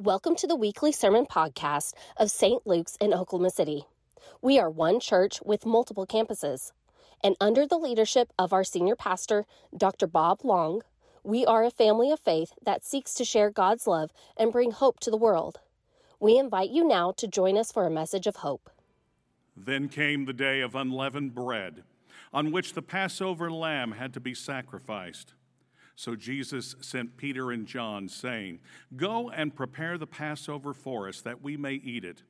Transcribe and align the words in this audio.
Welcome 0.00 0.36
to 0.36 0.46
the 0.46 0.54
weekly 0.54 0.92
sermon 0.92 1.26
podcast 1.26 1.92
of 2.18 2.30
St. 2.30 2.64
Luke's 2.64 2.96
in 3.00 3.12
Oklahoma 3.12 3.50
City. 3.50 3.82
We 4.40 4.56
are 4.60 4.70
one 4.70 5.00
church 5.00 5.40
with 5.44 5.66
multiple 5.66 6.06
campuses, 6.06 6.70
and 7.24 7.34
under 7.40 7.66
the 7.66 7.78
leadership 7.78 8.32
of 8.38 8.52
our 8.52 8.62
senior 8.62 8.94
pastor, 8.94 9.44
Dr. 9.76 10.06
Bob 10.06 10.44
Long, 10.44 10.82
we 11.24 11.44
are 11.44 11.64
a 11.64 11.70
family 11.72 12.12
of 12.12 12.20
faith 12.20 12.52
that 12.64 12.84
seeks 12.84 13.12
to 13.14 13.24
share 13.24 13.50
God's 13.50 13.88
love 13.88 14.12
and 14.36 14.52
bring 14.52 14.70
hope 14.70 15.00
to 15.00 15.10
the 15.10 15.16
world. 15.16 15.58
We 16.20 16.38
invite 16.38 16.70
you 16.70 16.86
now 16.86 17.10
to 17.16 17.26
join 17.26 17.58
us 17.58 17.72
for 17.72 17.84
a 17.84 17.90
message 17.90 18.28
of 18.28 18.36
hope. 18.36 18.70
Then 19.56 19.88
came 19.88 20.26
the 20.26 20.32
day 20.32 20.60
of 20.60 20.76
unleavened 20.76 21.34
bread, 21.34 21.82
on 22.32 22.52
which 22.52 22.74
the 22.74 22.82
Passover 22.82 23.50
lamb 23.50 23.90
had 23.90 24.14
to 24.14 24.20
be 24.20 24.32
sacrificed. 24.32 25.34
So 25.98 26.14
Jesus 26.14 26.76
sent 26.80 27.16
Peter 27.16 27.50
and 27.50 27.66
John, 27.66 28.08
saying, 28.08 28.60
Go 28.94 29.30
and 29.30 29.52
prepare 29.52 29.98
the 29.98 30.06
Passover 30.06 30.72
for 30.72 31.08
us, 31.08 31.22
that 31.22 31.42
we 31.42 31.56
may 31.56 31.72
eat 31.72 32.04
it. 32.04 32.22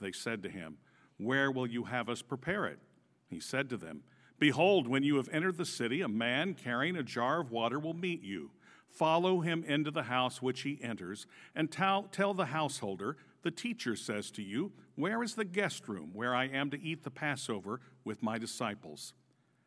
They 0.00 0.12
said 0.12 0.44
to 0.44 0.48
him, 0.48 0.76
Where 1.18 1.50
will 1.50 1.66
you 1.66 1.82
have 1.82 2.08
us 2.08 2.22
prepare 2.22 2.66
it? 2.66 2.78
He 3.26 3.40
said 3.40 3.68
to 3.70 3.76
them, 3.76 4.04
Behold, 4.38 4.86
when 4.86 5.02
you 5.02 5.16
have 5.16 5.28
entered 5.32 5.56
the 5.56 5.64
city, 5.64 6.02
a 6.02 6.08
man 6.08 6.54
carrying 6.54 6.94
a 6.94 7.02
jar 7.02 7.40
of 7.40 7.50
water 7.50 7.80
will 7.80 7.94
meet 7.94 8.22
you. 8.22 8.52
Follow 8.88 9.40
him 9.40 9.64
into 9.64 9.90
the 9.90 10.04
house 10.04 10.40
which 10.40 10.60
he 10.60 10.78
enters, 10.80 11.26
and 11.56 11.68
tell, 11.68 12.04
tell 12.12 12.32
the 12.32 12.46
householder, 12.46 13.16
The 13.42 13.50
teacher 13.50 13.96
says 13.96 14.30
to 14.30 14.42
you, 14.42 14.70
Where 14.94 15.24
is 15.24 15.34
the 15.34 15.44
guest 15.44 15.88
room 15.88 16.10
where 16.12 16.32
I 16.32 16.44
am 16.44 16.70
to 16.70 16.80
eat 16.80 17.02
the 17.02 17.10
Passover 17.10 17.80
with 18.04 18.22
my 18.22 18.38
disciples? 18.38 19.14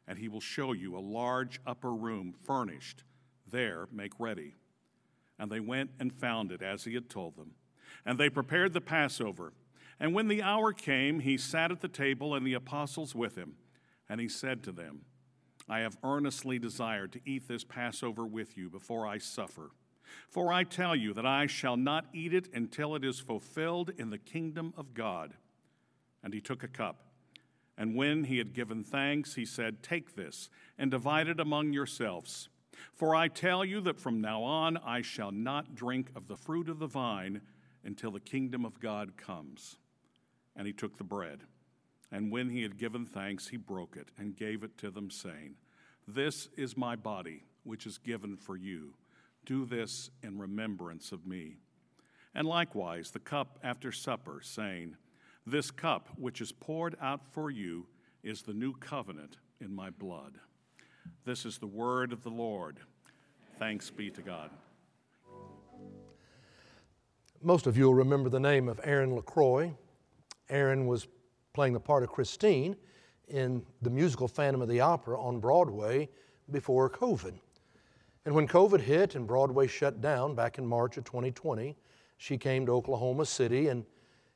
And 0.08 0.18
he 0.18 0.30
will 0.30 0.40
show 0.40 0.72
you 0.72 0.96
a 0.96 1.00
large 1.00 1.60
upper 1.68 1.94
room 1.94 2.34
furnished 2.46 3.04
there 3.54 3.88
make 3.90 4.12
ready. 4.20 4.56
And 5.40 5.50
they 5.50 5.62
went 5.62 5.92
and 6.00 6.12
found 6.12 6.52
it 6.52 6.62
as 6.62 6.84
he 6.84 6.94
had 6.94 7.10
told 7.10 7.38
them. 7.38 7.52
And 8.06 8.20
they 8.20 8.30
prepared 8.30 8.74
the 8.74 8.82
Passover. 8.82 9.54
And 10.00 10.14
when 10.14 10.28
the 10.28 10.44
hour 10.44 10.74
came, 10.74 11.22
he 11.22 11.38
sat 11.38 11.72
at 11.72 11.80
the 11.80 11.88
table 11.88 12.36
and 12.36 12.46
the 12.46 12.56
apostles 12.56 13.16
with 13.16 13.36
him. 13.36 13.54
And 14.10 14.20
he 14.20 14.28
said 14.28 14.64
to 14.64 14.74
them, 14.74 15.04
I 15.70 15.80
have 15.80 15.98
earnestly 16.04 16.60
desired 16.60 17.14
to 17.14 17.22
eat 17.26 17.48
this 17.48 17.64
Passover 17.64 18.26
with 18.26 18.58
you 18.58 18.70
before 18.70 19.08
I 19.08 19.18
suffer. 19.18 19.72
For 20.28 20.52
I 20.52 20.64
tell 20.64 20.96
you 20.96 21.14
that 21.14 21.26
I 21.26 21.48
shall 21.48 21.78
not 21.78 22.06
eat 22.14 22.34
it 22.34 22.50
until 22.54 22.96
it 22.96 23.06
is 23.06 23.20
fulfilled 23.20 23.92
in 23.98 24.10
the 24.10 24.18
kingdom 24.18 24.74
of 24.76 24.94
God. 24.94 25.36
And 26.22 26.34
he 26.34 26.42
took 26.42 26.64
a 26.64 26.68
cup. 26.68 27.08
And 27.78 27.96
when 27.96 28.26
he 28.26 28.38
had 28.38 28.54
given 28.54 28.84
thanks, 28.84 29.36
he 29.36 29.46
said, 29.46 29.82
Take 29.82 30.16
this 30.16 30.50
and 30.78 30.92
divide 30.92 31.28
it 31.28 31.40
among 31.40 31.74
yourselves. 31.74 32.50
For 32.94 33.16
I 33.16 33.28
tell 33.28 33.64
you 33.64 33.82
that 33.82 34.00
from 34.00 34.22
now 34.22 34.44
on 34.44 34.78
I 34.78 35.02
shall 35.02 35.32
not 35.32 35.76
drink 35.76 36.12
of 36.16 36.28
the 36.28 36.38
fruit 36.38 36.70
of 36.70 36.80
the 36.80 36.88
vine 36.88 37.42
until 37.84 38.12
the 38.12 38.20
kingdom 38.20 38.66
of 38.66 38.80
God 38.80 39.18
comes. 39.18 39.78
And 40.56 40.68
he 40.68 40.74
took 40.74 40.98
the 40.98 41.04
bread. 41.04 41.42
And 42.12 42.32
when 42.32 42.50
he 42.50 42.62
had 42.62 42.78
given 42.78 43.06
thanks, 43.06 43.48
he 43.48 43.58
broke 43.58 43.98
it 43.98 44.10
and 44.18 44.36
gave 44.36 44.64
it 44.64 44.78
to 44.78 44.92
them, 44.92 45.10
saying, 45.10 45.56
This 46.08 46.48
is 46.56 46.78
my 46.78 46.96
body, 46.96 47.44
which 47.64 47.88
is 47.88 47.98
given 47.98 48.38
for 48.38 48.56
you. 48.56 48.94
Do 49.46 49.66
this 49.66 50.12
in 50.22 50.38
remembrance 50.38 51.12
of 51.12 51.26
me. 51.26 51.58
And 52.36 52.48
likewise, 52.48 53.12
the 53.12 53.20
cup 53.20 53.60
after 53.64 53.92
supper, 53.92 54.42
saying, 54.44 54.96
This 55.46 55.72
cup 55.72 56.10
which 56.16 56.40
is 56.40 56.52
poured 56.52 56.96
out 57.02 57.26
for 57.26 57.50
you 57.50 57.88
is 58.24 58.44
the 58.44 58.54
new 58.54 58.74
covenant 58.74 59.38
in 59.60 59.74
my 59.74 59.90
blood. 59.90 60.40
This 61.26 61.46
is 61.46 61.58
the 61.58 61.68
word 61.68 62.12
of 62.12 62.24
the 62.24 62.30
Lord. 62.30 62.80
Thanks 63.58 63.90
be 63.90 64.10
to 64.12 64.22
God. 64.22 64.50
Most 67.42 67.68
of 67.68 67.78
you 67.78 67.86
will 67.86 67.94
remember 67.94 68.30
the 68.30 68.40
name 68.40 68.68
of 68.70 68.80
Aaron 68.84 69.16
LaCroix. 69.16 69.74
Aaron 70.50 70.86
was 70.88 71.08
playing 71.54 71.74
the 71.74 71.80
part 71.80 72.04
of 72.04 72.10
Christine 72.10 72.76
in 73.28 73.64
the 73.82 73.90
musical 73.90 74.28
Phantom 74.28 74.62
of 74.62 74.68
the 74.68 74.82
Opera 74.82 75.20
on 75.22 75.40
Broadway 75.40 76.10
before 76.52 76.90
COVID. 76.90 77.34
And 78.26 78.34
when 78.34 78.48
COVID 78.48 78.80
hit 78.80 79.16
and 79.16 79.28
Broadway 79.28 79.68
shut 79.68 80.02
down 80.02 80.36
back 80.36 80.58
in 80.58 80.66
March 80.66 80.98
of 80.98 81.04
2020, 81.04 81.76
she 82.18 82.38
came 82.38 82.66
to 82.66 82.72
Oklahoma 82.72 83.26
City 83.26 83.68
and 83.68 83.86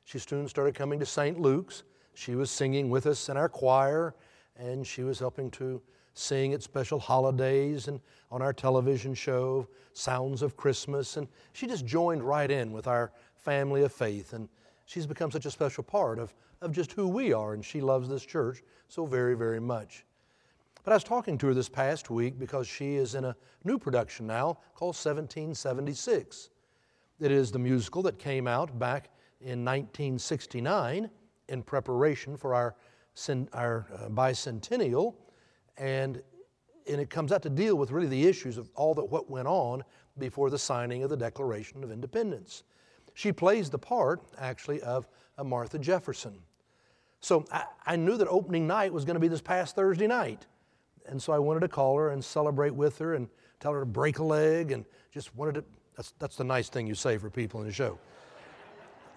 she 0.04 0.18
soon 0.18 0.48
started 0.48 0.74
coming 0.74 0.98
to 1.00 1.06
St. 1.06 1.40
Luke's. 1.40 1.84
She 2.14 2.34
was 2.34 2.50
singing 2.50 2.90
with 2.90 3.06
us 3.06 3.28
in 3.28 3.36
our 3.36 3.48
choir 3.48 4.14
and 4.56 4.86
she 4.86 5.02
was 5.02 5.18
helping 5.18 5.50
to 5.52 5.80
sing 6.18 6.52
at 6.52 6.62
special 6.62 6.98
holidays 6.98 7.88
and 7.88 8.00
on 8.30 8.42
our 8.42 8.52
television 8.52 9.14
show, 9.14 9.66
Sounds 9.92 10.42
of 10.42 10.56
Christmas. 10.56 11.16
And 11.16 11.28
she 11.52 11.66
just 11.66 11.86
joined 11.86 12.22
right 12.22 12.50
in 12.50 12.72
with 12.72 12.86
our 12.86 13.12
family 13.36 13.82
of 13.82 13.92
faith. 13.92 14.32
And 14.32 14.48
she's 14.86 15.06
become 15.06 15.30
such 15.30 15.46
a 15.46 15.50
special 15.50 15.82
part 15.82 16.18
of, 16.18 16.34
of 16.60 16.72
just 16.72 16.92
who 16.92 17.08
we 17.08 17.32
are. 17.32 17.54
And 17.54 17.64
she 17.64 17.80
loves 17.80 18.08
this 18.08 18.24
church 18.24 18.62
so 18.88 19.06
very, 19.06 19.34
very 19.34 19.60
much. 19.60 20.04
But 20.84 20.92
I 20.92 20.96
was 20.96 21.04
talking 21.04 21.38
to 21.38 21.48
her 21.48 21.54
this 21.54 21.68
past 21.68 22.10
week 22.10 22.38
because 22.38 22.66
she 22.66 22.94
is 22.94 23.14
in 23.14 23.24
a 23.24 23.36
new 23.64 23.78
production 23.78 24.26
now 24.26 24.58
called 24.74 24.94
1776. 24.94 26.50
It 27.20 27.30
is 27.30 27.50
the 27.50 27.58
musical 27.58 28.02
that 28.02 28.18
came 28.18 28.46
out 28.46 28.78
back 28.78 29.10
in 29.40 29.64
1969 29.64 31.10
in 31.48 31.62
preparation 31.62 32.36
for 32.36 32.54
our, 32.54 32.74
our 33.52 33.86
uh, 33.94 34.08
bicentennial 34.08 35.14
and, 35.78 36.22
and 36.90 37.00
it 37.00 37.10
comes 37.10 37.32
out 37.32 37.42
to 37.42 37.50
deal 37.50 37.76
with 37.76 37.90
really 37.90 38.08
the 38.08 38.26
issues 38.26 38.58
of 38.58 38.68
all 38.74 38.94
that 38.94 39.04
what 39.04 39.30
went 39.30 39.48
on 39.48 39.84
before 40.18 40.50
the 40.50 40.58
signing 40.58 41.02
of 41.02 41.10
the 41.10 41.16
Declaration 41.16 41.82
of 41.84 41.92
Independence. 41.92 42.64
She 43.14 43.32
plays 43.32 43.70
the 43.70 43.78
part, 43.78 44.22
actually, 44.38 44.80
of 44.82 45.06
Martha 45.44 45.78
Jefferson. 45.78 46.38
So 47.20 47.44
I, 47.52 47.64
I 47.86 47.96
knew 47.96 48.16
that 48.16 48.28
opening 48.28 48.66
night 48.66 48.92
was 48.92 49.04
going 49.04 49.14
to 49.14 49.20
be 49.20 49.28
this 49.28 49.40
past 49.40 49.74
Thursday 49.74 50.06
night. 50.06 50.46
And 51.06 51.20
so 51.20 51.32
I 51.32 51.38
wanted 51.38 51.60
to 51.60 51.68
call 51.68 51.96
her 51.96 52.10
and 52.10 52.24
celebrate 52.24 52.74
with 52.74 52.98
her 52.98 53.14
and 53.14 53.28
tell 53.60 53.72
her 53.72 53.80
to 53.80 53.86
break 53.86 54.18
a 54.18 54.24
leg 54.24 54.72
and 54.72 54.84
just 55.12 55.34
wanted 55.34 55.56
to. 55.56 55.64
That's, 55.96 56.14
that's 56.20 56.36
the 56.36 56.44
nice 56.44 56.68
thing 56.68 56.86
you 56.86 56.94
say 56.94 57.18
for 57.18 57.28
people 57.28 57.60
in 57.60 57.66
the 57.66 57.72
show. 57.72 57.98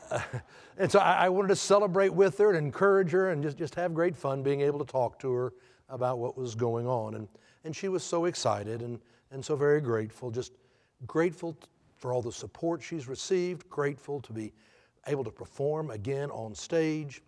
Uh, 0.09 0.19
and 0.78 0.91
so 0.91 0.97
I, 0.99 1.25
I, 1.25 1.29
wanted 1.29 1.49
to 1.49 1.55
celebrate 1.55 2.11
with 2.11 2.39
her 2.39 2.49
and 2.49 2.57
encourage 2.57 3.11
her 3.11 3.29
and 3.29 3.43
just, 3.43 3.55
just 3.55 3.75
have 3.75 3.93
great 3.93 4.16
fun 4.16 4.41
being 4.41 4.61
able 4.61 4.79
to 4.79 4.91
talk 4.91 5.19
to 5.19 5.31
her 5.31 5.53
about 5.91 6.18
what 6.18 6.38
was 6.38 6.56
going 6.56 6.88
on. 6.88 7.16
And, 7.16 7.28
and 7.63 7.75
she 7.75 7.90
was 7.90 8.03
so 8.03 8.25
excited 8.25 8.81
and, 8.81 9.00
and 9.31 9.44
so 9.44 9.56
very 9.56 9.81
grateful, 9.81 10.31
just 10.31 10.53
grateful 11.06 11.56
for 11.97 12.13
all 12.13 12.22
the 12.22 12.31
support 12.31 12.81
she's 12.81 13.07
received, 13.07 13.69
grateful 13.69 14.19
to 14.22 14.34
be 14.34 14.52
able 15.07 15.24
to 15.24 15.31
perform 15.31 15.91
again 15.91 16.31
on 16.31 16.56
stage. 16.56 17.22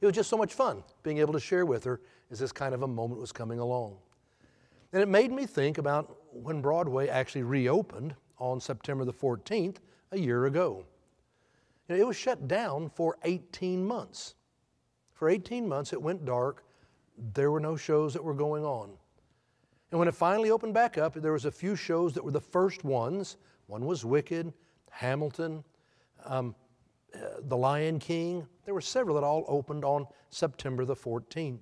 It 0.00 0.06
was 0.06 0.14
just 0.14 0.30
so 0.30 0.36
much 0.36 0.54
fun 0.54 0.84
being 1.02 1.18
able 1.18 1.32
to 1.32 1.40
share 1.40 1.66
with 1.66 1.82
her 1.84 2.00
as 2.30 2.38
this 2.38 2.52
kind 2.52 2.74
of 2.74 2.82
a 2.82 2.88
moment 2.88 3.20
was 3.20 3.32
coming 3.32 3.58
along. 3.58 3.96
And 4.92 5.02
it 5.02 5.08
made 5.08 5.32
me 5.32 5.46
think 5.46 5.78
about 5.78 6.16
when 6.32 6.60
Broadway 6.60 7.08
actually 7.08 7.42
reopened 7.42 8.14
on 8.38 8.60
September 8.60 9.04
the 9.04 9.12
14th 9.12 9.76
a 10.12 10.18
year 10.18 10.46
ago. 10.46 10.84
It 11.88 12.06
was 12.06 12.16
shut 12.16 12.48
down 12.48 12.90
for 12.90 13.16
18 13.24 13.84
months. 13.84 14.34
For 15.12 15.28
18 15.28 15.68
months, 15.68 15.92
it 15.92 16.02
went 16.02 16.24
dark 16.24 16.64
there 17.32 17.50
were 17.50 17.60
no 17.60 17.76
shows 17.76 18.12
that 18.12 18.22
were 18.22 18.34
going 18.34 18.64
on. 18.64 18.90
And 19.90 19.98
when 19.98 20.08
it 20.08 20.14
finally 20.14 20.50
opened 20.50 20.74
back 20.74 20.98
up, 20.98 21.14
there 21.14 21.32
was 21.32 21.44
a 21.44 21.50
few 21.50 21.76
shows 21.76 22.12
that 22.14 22.24
were 22.24 22.32
the 22.32 22.40
first 22.40 22.84
ones. 22.84 23.36
One 23.66 23.84
was 23.84 24.04
Wicked, 24.04 24.52
Hamilton, 24.90 25.64
um, 26.24 26.54
uh, 27.14 27.18
The 27.48 27.56
Lion 27.56 27.98
King. 27.98 28.46
There 28.64 28.74
were 28.74 28.80
several 28.80 29.14
that 29.14 29.24
all 29.24 29.44
opened 29.48 29.84
on 29.84 30.06
September 30.30 30.84
the 30.84 30.96
14th. 30.96 31.60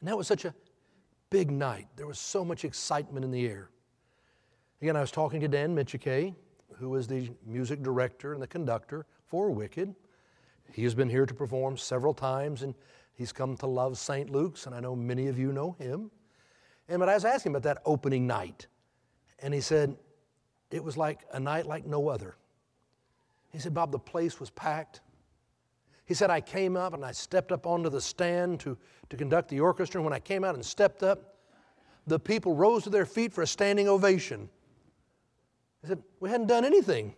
And 0.00 0.08
that 0.08 0.16
was 0.16 0.26
such 0.26 0.44
a 0.44 0.54
big 1.30 1.50
night. 1.50 1.88
There 1.96 2.06
was 2.06 2.18
so 2.18 2.44
much 2.44 2.64
excitement 2.64 3.24
in 3.24 3.30
the 3.30 3.46
air. 3.46 3.70
Again, 4.80 4.96
I 4.96 5.00
was 5.00 5.10
talking 5.10 5.40
to 5.40 5.48
Dan 5.48 5.74
Micciche, 5.74 6.34
who 6.78 6.94
is 6.96 7.08
the 7.08 7.30
music 7.46 7.82
director 7.82 8.32
and 8.32 8.42
the 8.42 8.46
conductor 8.46 9.06
for 9.24 9.50
Wicked. 9.50 9.94
He 10.72 10.84
has 10.84 10.94
been 10.94 11.08
here 11.08 11.26
to 11.26 11.34
perform 11.34 11.76
several 11.76 12.12
times, 12.12 12.62
and 12.62 12.74
He's 13.16 13.32
come 13.32 13.56
to 13.56 13.66
love 13.66 13.98
St. 13.98 14.30
Luke's, 14.30 14.66
and 14.66 14.74
I 14.74 14.80
know 14.80 14.94
many 14.94 15.26
of 15.26 15.38
you 15.38 15.50
know 15.50 15.74
him. 15.78 16.10
And 16.88 17.00
but 17.00 17.08
I 17.08 17.14
was 17.14 17.24
asking 17.24 17.52
about 17.52 17.64
that 17.64 17.82
opening 17.84 18.26
night, 18.26 18.66
and 19.40 19.52
he 19.52 19.60
said, 19.60 19.96
it 20.70 20.82
was 20.82 20.96
like 20.96 21.20
a 21.32 21.40
night 21.40 21.66
like 21.66 21.86
no 21.86 22.08
other. 22.08 22.36
He 23.50 23.58
said, 23.58 23.72
Bob, 23.72 23.92
the 23.92 23.98
place 23.98 24.40
was 24.40 24.50
packed. 24.50 25.00
He 26.04 26.14
said, 26.14 26.30
I 26.30 26.40
came 26.40 26.76
up 26.76 26.92
and 26.92 27.04
I 27.04 27.12
stepped 27.12 27.52
up 27.52 27.66
onto 27.66 27.88
the 27.88 28.00
stand 28.00 28.60
to, 28.60 28.76
to 29.08 29.16
conduct 29.16 29.48
the 29.48 29.60
orchestra. 29.60 29.98
And 29.98 30.04
when 30.04 30.12
I 30.12 30.18
came 30.18 30.44
out 30.44 30.54
and 30.54 30.64
stepped 30.64 31.02
up, 31.02 31.36
the 32.06 32.18
people 32.18 32.54
rose 32.54 32.84
to 32.84 32.90
their 32.90 33.06
feet 33.06 33.32
for 33.32 33.42
a 33.42 33.46
standing 33.46 33.88
ovation. 33.88 34.48
He 35.82 35.88
said, 35.88 36.02
We 36.20 36.28
hadn't 36.28 36.46
done 36.46 36.64
anything. 36.64 37.14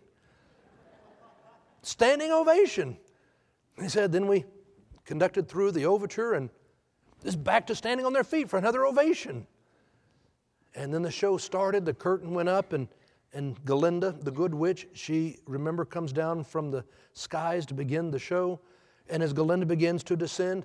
standing 1.81 2.31
ovation. 2.31 2.97
He 3.79 3.89
said, 3.89 4.11
Then 4.11 4.27
we 4.27 4.45
conducted 5.09 5.49
through 5.49 5.71
the 5.71 5.87
overture 5.87 6.33
and 6.33 6.51
just 7.23 7.43
back 7.43 7.65
to 7.65 7.73
standing 7.73 8.05
on 8.05 8.13
their 8.13 8.23
feet 8.23 8.47
for 8.47 8.57
another 8.59 8.85
ovation. 8.85 9.47
And 10.75 10.93
then 10.93 11.01
the 11.01 11.09
show 11.09 11.35
started, 11.35 11.83
the 11.83 11.95
curtain 11.95 12.31
went 12.35 12.47
up, 12.47 12.73
and 12.73 12.87
And 13.33 13.57
Galinda, 13.65 14.23
the 14.23 14.29
good 14.29 14.53
witch, 14.53 14.87
she, 14.93 15.37
remember, 15.47 15.83
comes 15.83 16.13
down 16.13 16.43
from 16.43 16.69
the 16.69 16.85
skies 17.13 17.65
to 17.65 17.73
begin 17.73 18.11
the 18.11 18.19
show. 18.19 18.59
And 19.09 19.23
as 19.23 19.33
Galinda 19.33 19.65
begins 19.67 20.03
to 20.03 20.15
descend, 20.15 20.63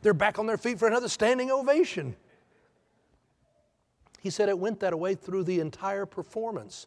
they're 0.00 0.14
back 0.14 0.38
on 0.38 0.46
their 0.46 0.56
feet 0.56 0.78
for 0.78 0.88
another 0.88 1.08
standing 1.08 1.50
ovation. 1.50 2.16
He 4.22 4.30
said 4.30 4.48
it 4.48 4.58
went 4.58 4.80
that 4.80 4.98
way 4.98 5.14
through 5.14 5.44
the 5.44 5.60
entire 5.60 6.06
performance. 6.06 6.86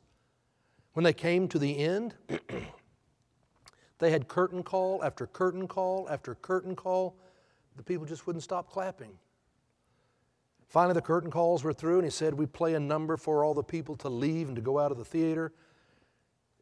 When 0.94 1.04
they 1.04 1.13
came 1.13 1.48
to 1.50 1.60
the 1.60 1.78
end, 1.78 2.16
they 4.00 4.12
had 4.12 4.27
curtain 4.27 4.63
call 4.63 5.03
after 5.03 5.25
curtain 5.25 5.68
call 5.68 6.07
after 6.09 6.36
curtain 6.36 6.75
call. 6.75 7.15
The 7.77 7.83
people 7.83 8.06
just 8.06 8.27
wouldn't 8.27 8.44
stop 8.44 8.69
clapping. 8.69 9.12
Finally, 10.68 10.94
the 10.94 11.01
curtain 11.01 11.31
calls 11.31 11.63
were 11.63 11.74
through, 11.74 11.95
and 11.95 12.03
he 12.03 12.12
said, 12.12 12.33
We 12.33 12.45
play 12.45 12.74
a 12.74 12.80
number 12.80 13.18
for 13.18 13.44
all 13.44 13.53
the 13.53 13.63
people 13.63 13.95
to 13.97 14.09
leave 14.09 14.47
and 14.47 14.56
to 14.56 14.62
go 14.62 14.80
out 14.80 14.92
of 14.92 14.97
the 14.97 15.06
theater. 15.06 15.53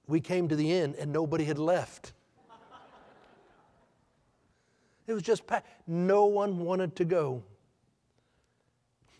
We 0.08 0.20
came 0.20 0.48
to 0.50 0.56
the 0.56 0.72
end, 0.72 0.96
and 0.96 1.12
nobody 1.12 1.46
had 1.46 1.58
left. 1.58 2.14
It 5.08 5.14
was 5.14 5.24
just 5.24 5.48
packed. 5.48 5.68
No 5.88 6.26
one 6.26 6.60
wanted 6.60 6.96
to 6.98 7.06
go. 7.06 7.44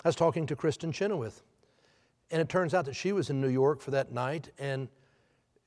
I 0.04 0.08
was 0.08 0.16
talking 0.16 0.46
to 0.48 0.56
Kristin 0.56 0.94
Chenoweth, 0.94 1.42
and 2.32 2.42
it 2.42 2.50
turns 2.50 2.74
out 2.74 2.86
that 2.86 2.96
she 2.96 3.12
was 3.12 3.30
in 3.30 3.42
New 3.42 3.50
York 3.50 3.82
for 3.82 3.92
that 3.92 4.12
night, 4.12 4.50
and 4.60 4.88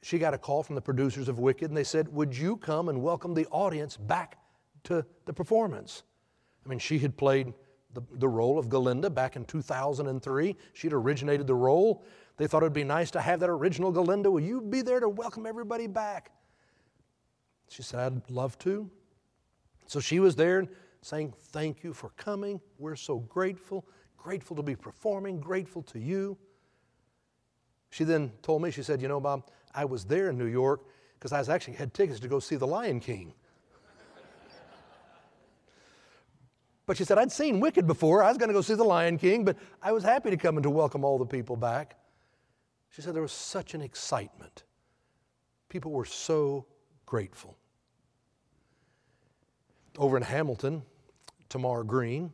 she 0.03 0.19
got 0.19 0.35
a 0.35 0.39
call 0.39 0.63
from 0.63 0.75
the 0.75 0.81
producers 0.81 1.29
of 1.29 1.39
Wicked, 1.39 1.69
and 1.69 1.77
they 1.77 1.85
said, 1.85 2.09
Would 2.13 2.37
you 2.37 2.57
come 2.57 2.89
and 2.89 3.03
welcome 3.03 3.35
the 3.35 3.47
audience 3.47 3.97
back 3.97 4.39
to 4.85 5.05
the 5.25 5.33
performance? 5.33 6.03
I 6.65 6.69
mean, 6.69 6.79
she 6.79 6.99
had 6.99 7.17
played 7.17 7.53
the, 7.95 8.03
the 8.13 8.29
role 8.29 8.59
of 8.59 8.69
Galinda 8.69 9.13
back 9.13 9.37
in 9.37 9.45
2003. 9.45 10.57
She'd 10.75 10.93
originated 10.93 11.47
the 11.47 11.55
role. 11.55 12.05
They 12.37 12.47
thought 12.47 12.63
it 12.63 12.67
would 12.67 12.73
be 12.73 12.85
nice 12.85 13.11
to 13.13 13.21
have 13.21 13.41
that 13.41 13.49
original 13.49 13.93
Galinda. 13.93 14.31
Will 14.31 14.41
you 14.41 14.61
be 14.61 14.83
there 14.83 15.01
to 15.01 15.09
welcome 15.09 15.47
everybody 15.47 15.87
back? 15.87 16.33
She 17.69 17.83
said, 17.83 18.01
I'd 18.01 18.31
love 18.31 18.59
to. 18.61 18.91
So 19.87 20.01
she 20.01 20.21
was 20.21 20.37
there 20.37 20.67
saying, 21.01 21.33
Thank 21.53 21.83
you 21.83 21.93
for 21.93 22.11
coming. 22.11 22.61
We're 22.79 22.97
so 22.97 23.21
grateful. 23.21 23.87
Grateful 24.17 24.57
to 24.57 24.63
be 24.63 24.77
performing, 24.77 25.41
grateful 25.41 25.83
to 25.83 25.99
you. 25.99 26.37
She 27.91 28.05
then 28.05 28.33
told 28.43 28.63
me, 28.63 28.71
she 28.71 28.83
said, 28.83 29.01
You 29.01 29.09
know, 29.09 29.21
Bob, 29.21 29.49
I 29.77 29.85
was 29.85 30.05
there 30.05 30.31
in 30.31 30.39
New 30.39 30.47
York 30.47 30.81
because 31.15 31.33
I 31.33 31.39
was 31.39 31.49
actually 31.49 31.75
had 31.75 31.95
tickets 31.95 32.19
to 32.21 32.29
go 32.29 32.41
see 32.41 32.57
The 32.57 32.67
Lion 32.67 32.99
King. 32.99 33.35
But 36.87 36.97
she 36.97 37.05
said, 37.05 37.19
I'd 37.19 37.33
seen 37.33 37.59
Wicked 37.59 37.87
before. 37.87 38.23
I 38.23 38.29
was 38.29 38.39
going 38.39 38.49
to 38.49 38.55
go 38.55 38.61
see 38.61 38.75
The 38.75 38.85
Lion 38.85 39.19
King, 39.19 39.45
but 39.45 39.57
I 39.83 39.93
was 39.93 40.05
happy 40.05 40.31
to 40.31 40.37
come 40.37 40.57
and 40.57 40.63
to 40.63 40.71
welcome 40.71 41.05
all 41.05 41.19
the 41.19 41.27
people 41.27 41.57
back. 41.57 41.97
She 42.91 43.03
said 43.03 43.13
there 43.13 43.23
was 43.23 43.33
such 43.33 43.75
an 43.75 43.83
excitement. 43.83 44.63
People 45.69 45.91
were 45.91 46.05
so 46.05 46.65
grateful. 47.05 47.57
Over 49.99 50.17
in 50.17 50.23
Hamilton, 50.23 50.83
Tamar 51.49 51.83
Greene, 51.83 52.33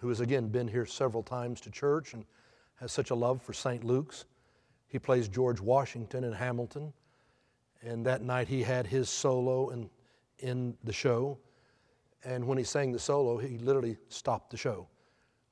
who 0.00 0.08
has 0.10 0.20
again 0.20 0.48
been 0.48 0.68
here 0.68 0.84
several 0.84 1.22
times 1.22 1.60
to 1.62 1.70
church 1.70 2.12
and 2.12 2.24
has 2.76 2.92
such 2.92 3.10
a 3.10 3.14
love 3.14 3.40
for 3.42 3.54
St. 3.54 3.84
Luke's, 3.84 4.26
he 4.88 4.98
plays 4.98 5.28
George 5.28 5.60
Washington 5.60 6.24
in 6.24 6.32
Hamilton. 6.32 6.92
And 7.82 8.04
that 8.06 8.22
night 8.22 8.48
he 8.48 8.62
had 8.62 8.86
his 8.86 9.08
solo 9.08 9.68
in, 9.68 9.88
in 10.40 10.76
the 10.82 10.92
show. 10.92 11.38
And 12.24 12.46
when 12.46 12.58
he 12.58 12.64
sang 12.64 12.90
the 12.90 12.98
solo, 12.98 13.38
he 13.38 13.58
literally 13.58 13.96
stopped 14.08 14.50
the 14.50 14.56
show. 14.56 14.88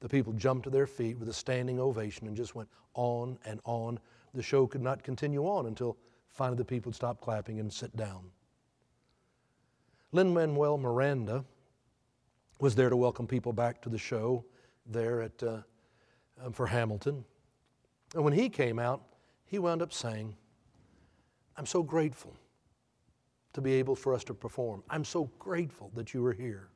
The 0.00 0.08
people 0.08 0.32
jumped 0.32 0.64
to 0.64 0.70
their 0.70 0.86
feet 0.86 1.18
with 1.18 1.28
a 1.28 1.32
standing 1.32 1.78
ovation 1.78 2.26
and 2.26 2.36
just 2.36 2.54
went 2.54 2.68
on 2.94 3.38
and 3.44 3.60
on. 3.64 4.00
The 4.34 4.42
show 4.42 4.66
could 4.66 4.82
not 4.82 5.02
continue 5.02 5.44
on 5.44 5.66
until 5.66 5.96
finally 6.28 6.58
the 6.58 6.64
people 6.64 6.92
stopped 6.92 7.20
clapping 7.20 7.60
and 7.60 7.72
sit 7.72 7.94
down. 7.96 8.30
Lin 10.12 10.34
Manuel 10.34 10.78
Miranda 10.78 11.44
was 12.58 12.74
there 12.74 12.88
to 12.88 12.96
welcome 12.96 13.26
people 13.26 13.52
back 13.52 13.82
to 13.82 13.88
the 13.88 13.98
show 13.98 14.44
there 14.86 15.22
at, 15.22 15.42
uh, 15.42 15.58
um, 16.42 16.52
for 16.52 16.66
Hamilton. 16.66 17.24
And 18.14 18.24
when 18.24 18.32
he 18.32 18.48
came 18.48 18.78
out, 18.78 19.02
he 19.46 19.58
wound 19.58 19.80
up 19.80 19.92
saying, 19.92 20.36
I'm 21.56 21.66
so 21.66 21.82
grateful 21.82 22.34
to 23.54 23.60
be 23.60 23.74
able 23.74 23.96
for 23.96 24.12
us 24.12 24.24
to 24.24 24.34
perform. 24.34 24.82
I'm 24.90 25.04
so 25.04 25.30
grateful 25.38 25.90
that 25.94 26.12
you 26.12 26.24
are 26.26 26.32
here. 26.32 26.68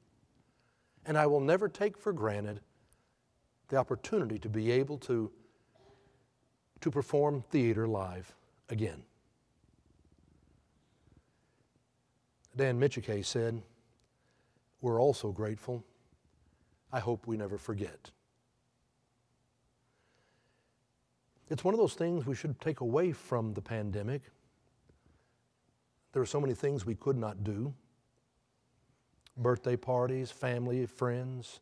And 1.05 1.19
I 1.19 1.27
will 1.27 1.41
never 1.41 1.69
take 1.69 1.99
for 1.99 2.13
granted 2.13 2.61
the 3.69 3.77
opportunity 3.77 4.39
to 4.39 4.49
be 4.49 4.71
able 4.71 4.99
to, 4.99 5.31
to 6.81 6.91
perform 6.91 7.45
theater 7.51 7.87
live 7.87 8.33
again. 8.69 9.03
Dan 12.57 12.81
Micciche 12.81 13.25
said, 13.25 13.63
We're 14.81 15.01
also 15.01 15.33
grateful. 15.33 15.85
I 16.93 17.01
hope 17.01 17.27
we 17.27 17.37
never 17.37 17.59
forget. 17.59 18.11
It's 21.51 21.65
one 21.65 21.75
of 21.75 21.81
those 21.81 21.95
things 21.95 22.27
we 22.27 22.35
should 22.35 22.59
take 22.61 22.81
away 22.81 23.13
from 23.13 23.53
the 23.53 23.61
pandemic 23.61 24.23
there 26.13 26.23
are 26.23 26.27
so 26.27 26.41
many 26.41 26.55
things 26.55 26.85
we 26.85 26.95
could 26.95 27.17
not 27.17 27.45
do 27.45 27.73
birthday 29.37 29.77
parties, 29.77 30.31
family, 30.31 30.85
friends, 30.85 31.61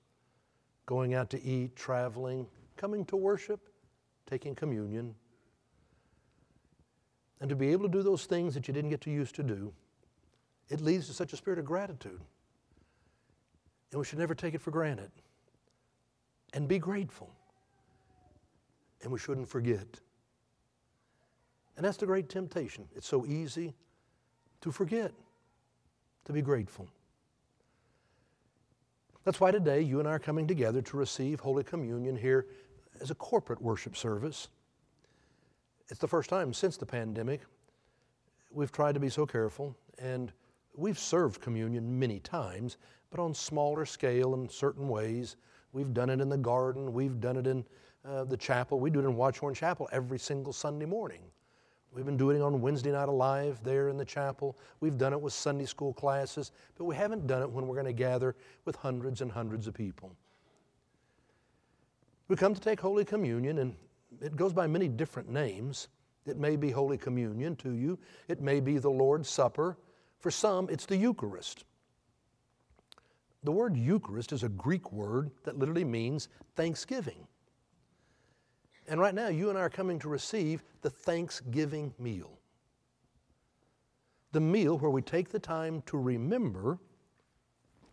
going 0.87 1.15
out 1.15 1.31
to 1.31 1.41
eat, 1.45 1.77
traveling, 1.77 2.45
coming 2.77 3.05
to 3.05 3.15
worship, 3.15 3.69
taking 4.29 4.53
communion. 4.53 5.15
And 7.41 7.49
to 7.51 7.55
be 7.55 7.69
able 7.69 7.85
to 7.85 7.93
do 7.93 8.03
those 8.03 8.25
things 8.25 8.55
that 8.55 8.67
you 8.67 8.75
didn't 8.75 8.91
get 8.91 9.01
to 9.03 9.11
use 9.11 9.31
to 9.33 9.45
do, 9.45 9.73
it 10.69 10.81
leads 10.81 11.07
to 11.07 11.13
such 11.13 11.33
a 11.33 11.37
spirit 11.37 11.61
of 11.61 11.67
gratitude. 11.67 12.21
And 13.93 14.01
we 14.01 14.05
should 14.05 14.19
never 14.19 14.35
take 14.35 14.55
it 14.55 14.61
for 14.61 14.73
granted. 14.73 15.13
And 16.53 16.67
be 16.67 16.81
grateful. 16.81 17.31
And 19.03 19.13
we 19.13 19.19
shouldn't 19.19 19.49
forget. 19.49 19.87
And 21.77 21.85
that's 21.85 21.97
the 21.97 22.07
great 22.07 22.29
temptation. 22.29 22.89
It's 22.97 23.07
so 23.07 23.25
easy 23.25 23.75
to 24.61 24.73
forget, 24.73 25.13
to 26.25 26.33
be 26.33 26.43
grateful. 26.43 26.89
That's 29.25 29.41
why 29.41 29.51
today 29.51 29.83
you 29.83 30.01
and 30.01 30.09
I 30.09 30.13
are 30.13 30.19
coming 30.19 30.47
together 30.47 30.83
to 30.83 30.97
receive 30.97 31.39
Holy 31.39 31.63
Communion 31.63 32.17
here 32.17 32.47
as 33.01 33.11
a 33.11 33.15
corporate 33.15 33.63
worship 33.63 33.97
service. 33.97 34.49
It's 35.89 36.01
the 36.01 36.09
first 36.09 36.31
time 36.31 36.53
since 36.53 36.77
the 36.77 36.87
pandemic. 36.87 37.43
We've 38.51 38.73
tried 38.73 38.95
to 38.95 39.01
be 39.01 39.11
so 39.11 39.27
careful, 39.27 39.77
and 39.99 40.33
we've 40.75 40.99
served 40.99 41.41
communion 41.41 41.99
many 41.99 42.21
times, 42.21 42.79
but 43.11 43.21
on 43.21 43.35
smaller 43.35 43.85
scale 43.87 44.35
in 44.35 44.49
certain 44.49 44.89
ways. 44.89 45.37
We've 45.73 45.93
done 45.93 46.11
it 46.11 46.21
in 46.21 46.29
the 46.29 46.39
garden, 46.39 46.93
we've 46.93 47.21
done 47.21 47.37
it 47.37 47.47
in 47.47 47.65
uh, 48.09 48.25
the 48.25 48.37
chapel, 48.37 48.81
we 48.81 48.91
do 48.91 49.01
it 49.01 49.05
in 49.05 49.15
Watchorn 49.15 49.55
Chapel 49.55 49.89
every 49.93 50.19
single 50.19 50.53
Sunday 50.53 50.87
morning. 50.87 51.21
We've 51.93 52.05
been 52.05 52.17
doing 52.17 52.37
it 52.37 52.43
on 52.43 52.61
Wednesday 52.61 52.93
Night 52.93 53.09
Alive 53.09 53.61
there 53.65 53.89
in 53.89 53.97
the 53.97 54.05
chapel. 54.05 54.57
We've 54.81 54.99
done 54.99 55.13
it 55.13 55.21
with 55.21 55.33
Sunday 55.33 55.65
school 55.65 55.93
classes, 55.93 56.53
but 56.77 56.85
we 56.85 56.95
haven't 56.95 57.27
done 57.27 57.43
it 57.43 57.51
when 57.51 57.67
we're 57.67 57.75
going 57.75 57.87
to 57.87 57.93
gather 57.93 58.37
with 58.65 58.77
hundreds 58.77 59.21
and 59.21 59.33
hundreds 59.33 59.67
of 59.67 59.75
people. 59.75 60.15
We 62.29 62.37
come 62.37 62.55
to 62.55 62.61
take 62.61 62.81
Holy 62.81 63.05
Communion, 63.05 63.59
and 63.59 63.75
it 64.21 64.37
goes 64.37 64.53
by 64.53 64.67
many 64.67 64.87
different 64.87 65.31
names. 65.31 65.89
It 66.27 66.37
may 66.37 66.57
be 66.57 66.71
Holy 66.71 66.99
Communion 66.99 67.57
to 67.57 67.73
you, 67.73 67.99
it 68.29 68.41
may 68.41 68.61
be 68.61 68.79
the 68.79 68.91
Lord's 68.91 69.29
Supper. 69.29 69.79
For 70.19 70.31
some, 70.31 70.69
it's 70.69 70.85
the 70.85 70.97
Eucharist. 70.97 71.65
The 73.45 73.53
word 73.53 73.77
Eucharist 73.77 74.33
is 74.33 74.43
a 74.43 74.49
Greek 74.49 74.93
word 74.93 75.31
that 75.45 75.59
literally 75.59 75.85
means 75.85 76.29
thanksgiving. 76.57 77.27
And 78.89 78.99
right 78.99 79.15
now, 79.15 79.29
you 79.29 79.51
and 79.51 79.59
I 79.59 79.61
are 79.63 79.71
coming 79.71 79.99
to 79.99 80.09
receive 80.09 80.63
the 80.81 80.89
Thanksgiving 80.89 81.93
meal. 81.99 82.39
The 84.33 84.41
meal 84.41 84.79
where 84.79 84.91
we 84.91 85.03
take 85.03 85.29
the 85.29 85.39
time 85.39 85.83
to 85.87 85.99
remember 85.99 86.79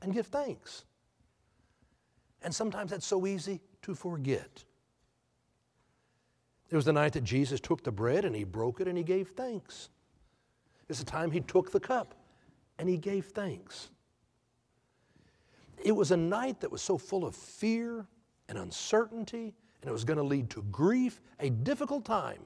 and 0.01 0.13
give 0.13 0.27
thanks. 0.27 0.85
And 2.41 2.55
sometimes 2.55 2.91
that's 2.91 3.05
so 3.05 3.27
easy 3.27 3.59
to 3.81 3.93
forget. 3.93 4.63
It 6.69 6.75
was 6.75 6.85
the 6.85 6.93
night 6.93 7.13
that 7.13 7.23
Jesus 7.23 7.59
took 7.59 7.83
the 7.83 7.91
bread 7.91 8.23
and 8.23 8.35
he 8.35 8.43
broke 8.43 8.79
it 8.79 8.87
and 8.87 8.97
he 8.97 9.03
gave 9.03 9.29
thanks. 9.29 9.89
It's 10.87 10.99
the 10.99 11.05
time 11.05 11.31
he 11.31 11.41
took 11.41 11.71
the 11.71 11.79
cup 11.79 12.15
and 12.79 12.87
he 12.87 12.97
gave 12.97 13.25
thanks. 13.25 13.89
It 15.83 15.91
was 15.91 16.11
a 16.11 16.17
night 16.17 16.61
that 16.61 16.71
was 16.71 16.81
so 16.81 16.97
full 16.97 17.25
of 17.25 17.35
fear 17.35 18.05
and 18.47 18.57
uncertainty 18.57 19.53
and 19.85 19.91
it 19.91 19.93
was 19.93 20.03
going 20.03 20.17
to 20.17 20.23
lead 20.23 20.49
to 20.49 20.63
grief, 20.71 21.21
a 21.39 21.51
difficult 21.51 22.05
time. 22.05 22.41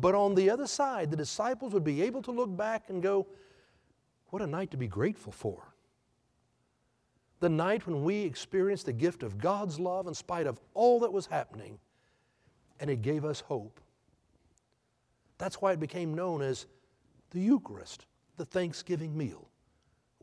But 0.00 0.14
on 0.14 0.36
the 0.36 0.48
other 0.48 0.68
side, 0.68 1.10
the 1.10 1.16
disciples 1.16 1.72
would 1.72 1.82
be 1.82 2.02
able 2.02 2.22
to 2.22 2.30
look 2.30 2.56
back 2.56 2.84
and 2.88 3.02
go, 3.02 3.26
What 4.28 4.42
a 4.42 4.46
night 4.46 4.70
to 4.70 4.76
be 4.76 4.86
grateful 4.86 5.32
for. 5.32 5.74
The 7.40 7.48
night 7.48 7.84
when 7.84 8.04
we 8.04 8.20
experienced 8.20 8.86
the 8.86 8.92
gift 8.92 9.24
of 9.24 9.38
God's 9.38 9.80
love 9.80 10.06
in 10.06 10.14
spite 10.14 10.46
of 10.46 10.60
all 10.72 11.00
that 11.00 11.12
was 11.12 11.26
happening, 11.26 11.80
and 12.78 12.88
it 12.88 13.02
gave 13.02 13.24
us 13.24 13.40
hope. 13.40 13.80
That's 15.38 15.60
why 15.60 15.72
it 15.72 15.80
became 15.80 16.14
known 16.14 16.42
as 16.42 16.66
the 17.32 17.40
Eucharist, 17.40 18.06
the 18.36 18.44
Thanksgiving 18.44 19.18
meal. 19.18 19.48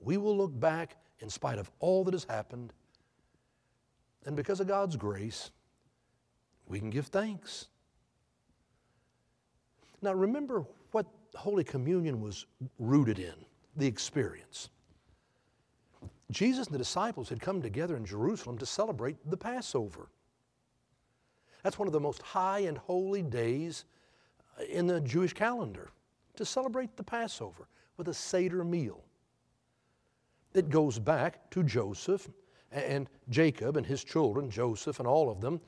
We 0.01 0.15
will 0.15 0.37
look 0.37 0.57
back 0.57 0.95
in 1.19 1.29
spite 1.29 1.59
of 1.59 1.69
all 1.81 2.05
that 2.05 2.13
has 2.13 2.23
happened, 2.23 2.71
and 4.25 4.35
because 4.35 4.59
of 4.59 4.67
God's 4.67 4.95
grace, 4.95 5.51
we 6.67 6.79
can 6.79 6.89
give 6.89 7.07
thanks. 7.07 7.67
Now, 10.01 10.13
remember 10.13 10.65
what 10.91 11.05
Holy 11.35 11.63
Communion 11.63 12.21
was 12.21 12.45
rooted 12.77 13.19
in 13.19 13.33
the 13.75 13.87
experience. 13.87 14.69
Jesus 16.31 16.67
and 16.67 16.73
the 16.73 16.79
disciples 16.79 17.29
had 17.29 17.41
come 17.41 17.61
together 17.61 17.97
in 17.97 18.05
Jerusalem 18.05 18.57
to 18.59 18.65
celebrate 18.65 19.17
the 19.29 19.37
Passover. 19.37 20.09
That's 21.63 21.79
one 21.79 21.87
of 21.87 21.93
the 21.93 21.99
most 21.99 22.21
high 22.21 22.59
and 22.59 22.77
holy 22.77 23.23
days 23.23 23.85
uh, 24.59 24.63
in 24.63 24.87
the 24.87 25.01
Jewish 25.01 25.33
calendar 25.33 25.89
to 26.35 26.45
celebrate 26.45 26.95
the 26.95 27.03
Passover 27.03 27.67
with 27.97 28.07
a 28.07 28.13
Seder 28.13 28.63
meal. 28.63 29.03
It 30.53 30.69
goes 30.69 30.99
back 30.99 31.49
to 31.51 31.63
Joseph 31.63 32.29
and 32.71 33.09
Jacob 33.29 33.77
and 33.77 33.85
his 33.85 34.03
children, 34.03 34.49
Joseph 34.49 34.99
and 34.99 35.07
all 35.07 35.29
of 35.29 35.41
them, 35.41 35.59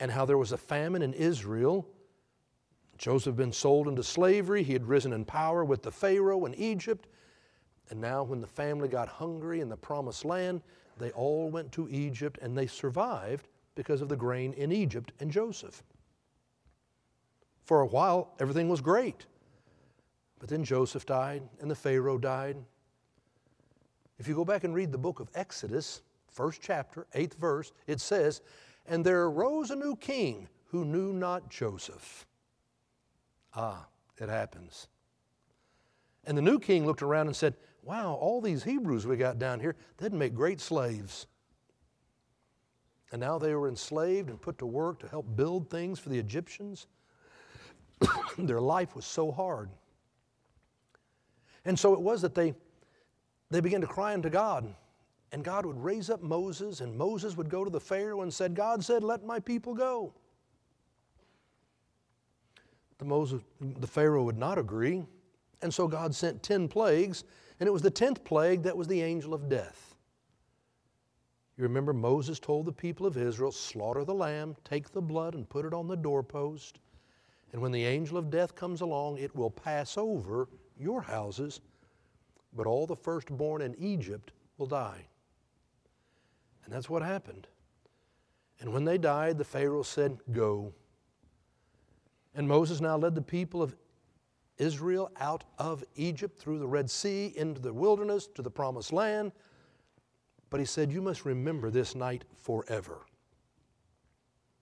and 0.00 0.10
how 0.10 0.24
there 0.24 0.38
was 0.38 0.52
a 0.52 0.58
famine 0.58 1.02
in 1.02 1.12
Israel. 1.14 1.86
Joseph 2.98 3.32
had 3.32 3.36
been 3.36 3.52
sold 3.52 3.88
into 3.88 4.02
slavery. 4.02 4.62
He 4.62 4.72
had 4.72 4.86
risen 4.86 5.12
in 5.12 5.24
power 5.24 5.64
with 5.64 5.82
the 5.82 5.92
Pharaoh 5.92 6.44
in 6.44 6.54
Egypt. 6.54 7.06
And 7.90 8.00
now, 8.00 8.22
when 8.22 8.40
the 8.40 8.46
family 8.46 8.88
got 8.88 9.08
hungry 9.08 9.60
in 9.60 9.68
the 9.68 9.76
promised 9.76 10.24
land, 10.24 10.62
they 10.98 11.10
all 11.12 11.50
went 11.50 11.72
to 11.72 11.88
Egypt 11.90 12.38
and 12.40 12.56
they 12.56 12.66
survived 12.66 13.48
because 13.74 14.00
of 14.00 14.08
the 14.08 14.16
grain 14.16 14.52
in 14.52 14.70
Egypt 14.70 15.12
and 15.20 15.30
Joseph. 15.30 15.82
For 17.64 17.80
a 17.80 17.86
while, 17.86 18.34
everything 18.38 18.68
was 18.68 18.80
great. 18.80 19.26
But 20.38 20.48
then 20.48 20.64
Joseph 20.64 21.06
died 21.06 21.42
and 21.60 21.70
the 21.70 21.74
Pharaoh 21.74 22.18
died. 22.18 22.56
If 24.18 24.28
you 24.28 24.34
go 24.34 24.44
back 24.44 24.64
and 24.64 24.74
read 24.74 24.92
the 24.92 24.98
book 24.98 25.20
of 25.20 25.30
Exodus, 25.34 26.02
first 26.30 26.60
chapter, 26.62 27.06
eighth 27.14 27.38
verse, 27.38 27.72
it 27.86 28.00
says, 28.00 28.40
And 28.86 29.04
there 29.04 29.24
arose 29.24 29.70
a 29.70 29.76
new 29.76 29.96
king 29.96 30.48
who 30.66 30.84
knew 30.84 31.12
not 31.12 31.50
Joseph. 31.50 32.26
Ah, 33.54 33.86
it 34.18 34.28
happens. 34.28 34.88
And 36.24 36.36
the 36.36 36.42
new 36.42 36.58
king 36.58 36.86
looked 36.86 37.02
around 37.02 37.26
and 37.26 37.36
said, 37.36 37.54
Wow, 37.82 38.14
all 38.20 38.40
these 38.40 38.62
Hebrews 38.62 39.06
we 39.06 39.16
got 39.16 39.38
down 39.38 39.58
here, 39.58 39.74
they'd 39.96 40.12
make 40.12 40.34
great 40.34 40.60
slaves. 40.60 41.26
And 43.10 43.20
now 43.20 43.38
they 43.38 43.54
were 43.54 43.68
enslaved 43.68 44.28
and 44.28 44.40
put 44.40 44.58
to 44.58 44.66
work 44.66 45.00
to 45.00 45.08
help 45.08 45.34
build 45.34 45.68
things 45.70 45.98
for 45.98 46.10
the 46.10 46.18
Egyptians. 46.18 46.86
Their 48.38 48.60
life 48.60 48.94
was 48.94 49.04
so 49.04 49.32
hard. 49.32 49.70
And 51.64 51.78
so 51.78 51.92
it 51.94 52.00
was 52.00 52.22
that 52.22 52.34
they, 52.34 52.54
they 53.50 53.60
began 53.60 53.80
to 53.80 53.86
cry 53.86 54.14
unto 54.14 54.30
God. 54.30 54.72
And 55.32 55.44
God 55.44 55.64
would 55.64 55.82
raise 55.82 56.10
up 56.10 56.22
Moses, 56.22 56.80
and 56.80 56.96
Moses 56.96 57.36
would 57.36 57.48
go 57.48 57.64
to 57.64 57.70
the 57.70 57.80
Pharaoh 57.80 58.22
and 58.22 58.34
said, 58.34 58.54
God 58.54 58.84
said, 58.84 59.04
Let 59.04 59.24
my 59.24 59.38
people 59.38 59.74
go. 59.74 60.12
The, 62.98 63.04
Moses, 63.04 63.42
the 63.60 63.86
Pharaoh 63.86 64.24
would 64.24 64.38
not 64.38 64.58
agree, 64.58 65.02
and 65.62 65.72
so 65.72 65.88
God 65.88 66.14
sent 66.14 66.42
ten 66.42 66.68
plagues, 66.68 67.24
and 67.58 67.66
it 67.66 67.72
was 67.72 67.82
the 67.82 67.90
tenth 67.90 68.24
plague 68.24 68.62
that 68.64 68.76
was 68.76 68.88
the 68.88 69.02
angel 69.02 69.32
of 69.32 69.48
death. 69.48 69.94
You 71.56 71.64
remember 71.64 71.92
Moses 71.92 72.40
told 72.40 72.66
the 72.66 72.72
people 72.72 73.06
of 73.06 73.16
Israel, 73.16 73.52
Slaughter 73.52 74.04
the 74.04 74.14
lamb, 74.14 74.56
take 74.64 74.90
the 74.90 75.02
blood, 75.02 75.34
and 75.34 75.48
put 75.48 75.64
it 75.64 75.74
on 75.74 75.86
the 75.86 75.96
doorpost. 75.96 76.78
And 77.52 77.60
when 77.60 77.72
the 77.72 77.84
angel 77.84 78.16
of 78.16 78.30
death 78.30 78.54
comes 78.54 78.80
along, 78.80 79.18
it 79.18 79.34
will 79.36 79.50
pass 79.50 79.98
over 79.98 80.48
your 80.78 81.02
houses, 81.02 81.60
but 82.54 82.66
all 82.66 82.86
the 82.86 82.96
firstborn 82.96 83.62
in 83.62 83.74
Egypt 83.78 84.32
will 84.56 84.66
die. 84.66 85.06
And 86.64 86.72
that's 86.72 86.90
what 86.90 87.02
happened. 87.02 87.46
And 88.60 88.72
when 88.72 88.84
they 88.84 88.98
died, 88.98 89.38
the 89.38 89.44
Pharaoh 89.44 89.82
said, 89.82 90.18
Go. 90.32 90.72
And 92.34 92.46
Moses 92.46 92.80
now 92.80 92.96
led 92.96 93.14
the 93.14 93.22
people 93.22 93.62
of 93.62 93.74
Israel 94.58 95.10
out 95.18 95.44
of 95.58 95.82
Egypt 95.96 96.38
through 96.38 96.58
the 96.58 96.66
Red 96.66 96.90
Sea 96.90 97.32
into 97.36 97.60
the 97.60 97.72
wilderness 97.72 98.26
to 98.34 98.42
the 98.42 98.50
promised 98.50 98.92
land. 98.92 99.32
But 100.50 100.60
he 100.60 100.66
said, 100.66 100.92
You 100.92 101.00
must 101.00 101.24
remember 101.24 101.70
this 101.70 101.94
night 101.94 102.24
forever. 102.36 103.06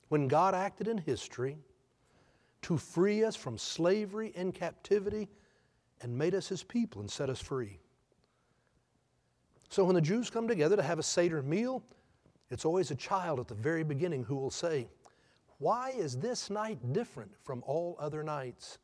When 0.08 0.28
God 0.28 0.54
acted 0.54 0.88
in 0.88 0.98
history 0.98 1.58
to 2.62 2.78
free 2.78 3.24
us 3.24 3.36
from 3.36 3.58
slavery 3.58 4.32
and 4.36 4.54
captivity 4.54 5.28
and 6.00 6.16
made 6.16 6.34
us 6.34 6.48
his 6.48 6.62
people 6.62 7.00
and 7.00 7.10
set 7.10 7.28
us 7.28 7.40
free. 7.40 7.80
So 9.68 9.84
when 9.84 9.94
the 9.94 10.00
Jews 10.00 10.30
come 10.30 10.48
together 10.48 10.76
to 10.76 10.82
have 10.82 10.98
a 10.98 11.02
Seder 11.02 11.42
meal, 11.42 11.82
it's 12.50 12.64
always 12.64 12.90
a 12.90 12.94
child 12.94 13.38
at 13.38 13.48
the 13.48 13.54
very 13.54 13.84
beginning 13.84 14.25
who 14.25 14.37
will 14.37 14.50
say, 14.50 14.88
Why 15.58 15.90
is 15.90 16.16
this 16.16 16.48
night 16.48 16.92
different 16.92 17.30
from 17.42 17.62
all 17.66 17.96
other 17.98 18.22
nights? 18.22 18.78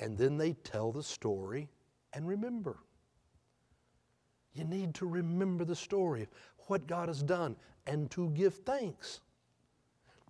And 0.00 0.18
then 0.18 0.36
they 0.36 0.52
tell 0.52 0.92
the 0.92 1.02
story 1.02 1.68
and 2.12 2.26
remember. 2.26 2.78
You 4.52 4.64
need 4.64 4.94
to 4.96 5.06
remember 5.06 5.64
the 5.64 5.76
story 5.76 6.22
of 6.22 6.28
what 6.66 6.86
God 6.86 7.08
has 7.08 7.22
done 7.22 7.56
and 7.86 8.10
to 8.10 8.28
give 8.30 8.54
thanks. 8.54 9.20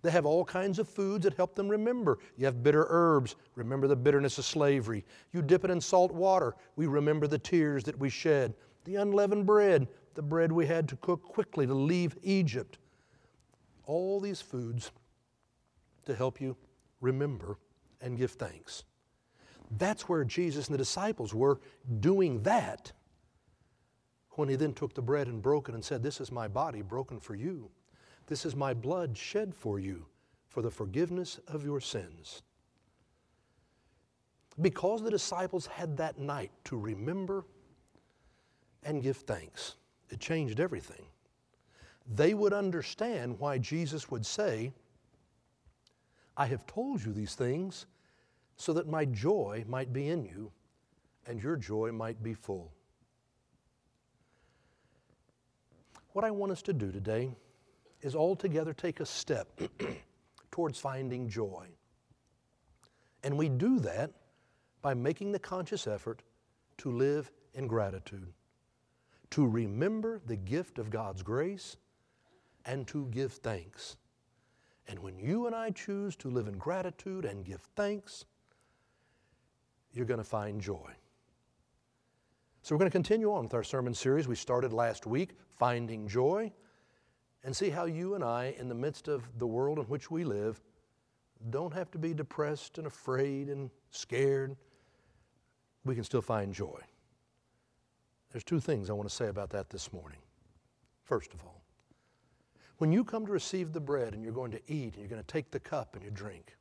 They 0.03 0.11
have 0.11 0.25
all 0.25 0.43
kinds 0.43 0.79
of 0.79 0.87
foods 0.87 1.23
that 1.23 1.33
help 1.33 1.55
them 1.55 1.69
remember. 1.69 2.19
You 2.35 2.45
have 2.45 2.61
bitter 2.61 2.85
herbs, 2.89 3.35
remember 3.55 3.87
the 3.87 3.95
bitterness 3.95 4.37
of 4.37 4.45
slavery. 4.45 5.05
You 5.31 5.41
dip 5.41 5.63
it 5.63 5.71
in 5.71 5.79
salt 5.79 6.11
water, 6.11 6.55
we 6.75 6.87
remember 6.87 7.25
the 7.25 7.39
tears 7.39 7.85
that 7.85 7.97
we 7.97 8.09
shed. 8.09 8.53
The 8.83 8.97
unleavened 8.97 9.45
bread, 9.45 9.87
the 10.13 10.21
bread 10.21 10.51
we 10.51 10.67
had 10.67 10.89
to 10.89 10.97
cook 10.97 11.23
quickly 11.23 11.65
to 11.65 11.73
leave 11.73 12.17
Egypt. 12.21 12.77
All 13.85 14.19
these 14.19 14.41
foods 14.41 14.91
to 16.05 16.13
help 16.13 16.41
you 16.41 16.57
remember 16.99 17.57
and 18.01 18.17
give 18.17 18.31
thanks. 18.31 18.83
That's 19.71 20.09
where 20.09 20.25
Jesus 20.25 20.67
and 20.67 20.73
the 20.73 20.77
disciples 20.77 21.33
were 21.33 21.61
doing 22.01 22.43
that 22.43 22.91
when 24.31 24.49
he 24.49 24.55
then 24.55 24.73
took 24.73 24.93
the 24.93 25.01
bread 25.01 25.27
and 25.27 25.41
broke 25.41 25.69
it 25.69 25.75
and 25.75 25.83
said, 25.83 26.03
This 26.03 26.19
is 26.19 26.29
my 26.29 26.49
body 26.49 26.81
broken 26.81 27.21
for 27.21 27.35
you. 27.35 27.71
This 28.27 28.45
is 28.45 28.55
my 28.55 28.73
blood 28.73 29.17
shed 29.17 29.53
for 29.53 29.79
you 29.79 30.05
for 30.47 30.61
the 30.61 30.71
forgiveness 30.71 31.39
of 31.47 31.65
your 31.65 31.81
sins. 31.81 32.41
Because 34.61 35.01
the 35.01 35.09
disciples 35.09 35.65
had 35.65 35.97
that 35.97 36.19
night 36.19 36.51
to 36.65 36.77
remember 36.77 37.43
and 38.83 39.01
give 39.01 39.17
thanks, 39.17 39.75
it 40.09 40.19
changed 40.19 40.59
everything. 40.59 41.05
They 42.15 42.33
would 42.33 42.53
understand 42.53 43.39
why 43.39 43.57
Jesus 43.57 44.11
would 44.11 44.25
say, 44.25 44.73
I 46.37 46.45
have 46.45 46.65
told 46.65 47.03
you 47.03 47.13
these 47.13 47.35
things 47.35 47.85
so 48.57 48.73
that 48.73 48.87
my 48.87 49.05
joy 49.05 49.65
might 49.67 49.91
be 49.91 50.09
in 50.09 50.23
you 50.23 50.51
and 51.27 51.41
your 51.41 51.55
joy 51.55 51.91
might 51.91 52.21
be 52.21 52.33
full. 52.33 52.71
What 56.11 56.25
I 56.25 56.31
want 56.31 56.51
us 56.51 56.61
to 56.63 56.73
do 56.73 56.91
today 56.91 57.31
is 58.03 58.15
altogether 58.15 58.73
take 58.73 58.99
a 58.99 59.05
step 59.05 59.47
towards 60.51 60.77
finding 60.77 61.27
joy. 61.27 61.67
And 63.23 63.37
we 63.37 63.49
do 63.49 63.79
that 63.79 64.11
by 64.81 64.93
making 64.93 65.31
the 65.31 65.39
conscious 65.39 65.87
effort 65.87 66.21
to 66.79 66.91
live 66.91 67.31
in 67.53 67.65
gratitude, 67.65 68.33
to 69.31 69.47
remember 69.47 70.19
the 70.25 70.35
gift 70.35 70.77
of 70.77 70.89
God's 70.89 71.23
grace, 71.23 71.77
and 72.65 72.85
to 72.87 73.07
give 73.07 73.31
thanks. 73.33 73.95
And 74.87 74.99
when 74.99 75.17
you 75.17 75.47
and 75.47 75.55
I 75.55 75.71
choose 75.71 76.15
to 76.17 76.29
live 76.29 76.47
in 76.47 76.57
gratitude 76.57 77.23
and 77.23 77.45
give 77.45 77.61
thanks, 77.75 78.25
you're 79.93 80.05
going 80.05 80.19
to 80.19 80.25
find 80.25 80.59
joy. 80.59 80.91
So, 82.63 82.75
we're 82.75 82.79
going 82.79 82.91
to 82.91 82.95
continue 82.95 83.33
on 83.33 83.43
with 83.43 83.53
our 83.53 83.63
sermon 83.63 83.93
series 83.93 84.27
we 84.27 84.35
started 84.35 84.71
last 84.71 85.05
week, 85.05 85.31
Finding 85.57 86.07
Joy 86.07 86.51
and 87.43 87.55
see 87.55 87.69
how 87.69 87.85
you 87.85 88.15
and 88.15 88.23
I, 88.23 88.55
in 88.57 88.69
the 88.69 88.75
midst 88.75 89.07
of 89.07 89.23
the 89.37 89.47
world 89.47 89.77
in 89.77 89.85
which 89.85 90.09
we 90.09 90.23
live, 90.23 90.61
don't 91.49 91.73
have 91.73 91.91
to 91.91 91.97
be 91.97 92.13
depressed 92.13 92.77
and 92.77 92.87
afraid 92.87 93.49
and 93.49 93.69
scared. 93.91 94.55
We 95.83 95.95
can 95.95 96.03
still 96.03 96.21
find 96.21 96.53
joy. 96.53 96.79
There's 98.31 98.43
two 98.43 98.59
things 98.59 98.89
I 98.89 98.93
want 98.93 99.09
to 99.09 99.15
say 99.15 99.27
about 99.27 99.49
that 99.51 99.69
this 99.69 99.91
morning. 99.91 100.19
First 101.03 101.33
of 101.33 101.43
all, 101.43 101.61
when 102.77 102.91
you 102.91 103.03
come 103.03 103.25
to 103.25 103.31
receive 103.31 103.73
the 103.73 103.79
bread 103.79 104.13
and 104.13 104.23
you're 104.23 104.33
going 104.33 104.51
to 104.51 104.61
eat 104.67 104.93
and 104.93 104.97
you're 104.97 105.07
going 105.07 105.21
to 105.21 105.27
take 105.27 105.51
the 105.51 105.59
cup 105.59 105.95
and 105.95 106.03
you 106.03 106.11
drink, 106.11 106.55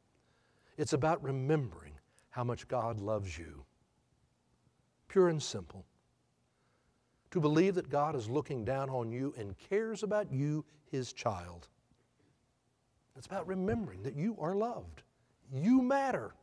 it's 0.76 0.92
about 0.92 1.22
remembering 1.22 1.92
how 2.30 2.44
much 2.44 2.66
God 2.66 3.00
loves 3.00 3.38
you. 3.38 3.64
Pure 5.08 5.28
and 5.28 5.42
simple 5.42 5.84
to 7.32 7.40
believe 7.40 7.74
that 7.74 7.90
God 7.90 8.14
is 8.14 8.30
looking 8.30 8.64
down 8.64 8.88
on 8.88 9.10
you 9.10 9.34
and 9.36 9.56
cares 9.58 10.02
about 10.02 10.32
you, 10.32 10.64
His 10.90 11.12
child. 11.12 11.68
It's 13.16 13.26
about 13.26 13.46
remembering 13.46 14.02
that 14.04 14.14
you 14.14 14.36
are 14.38 14.54
loved. 14.54 15.02
You 15.52 15.82
matter. 15.82 16.34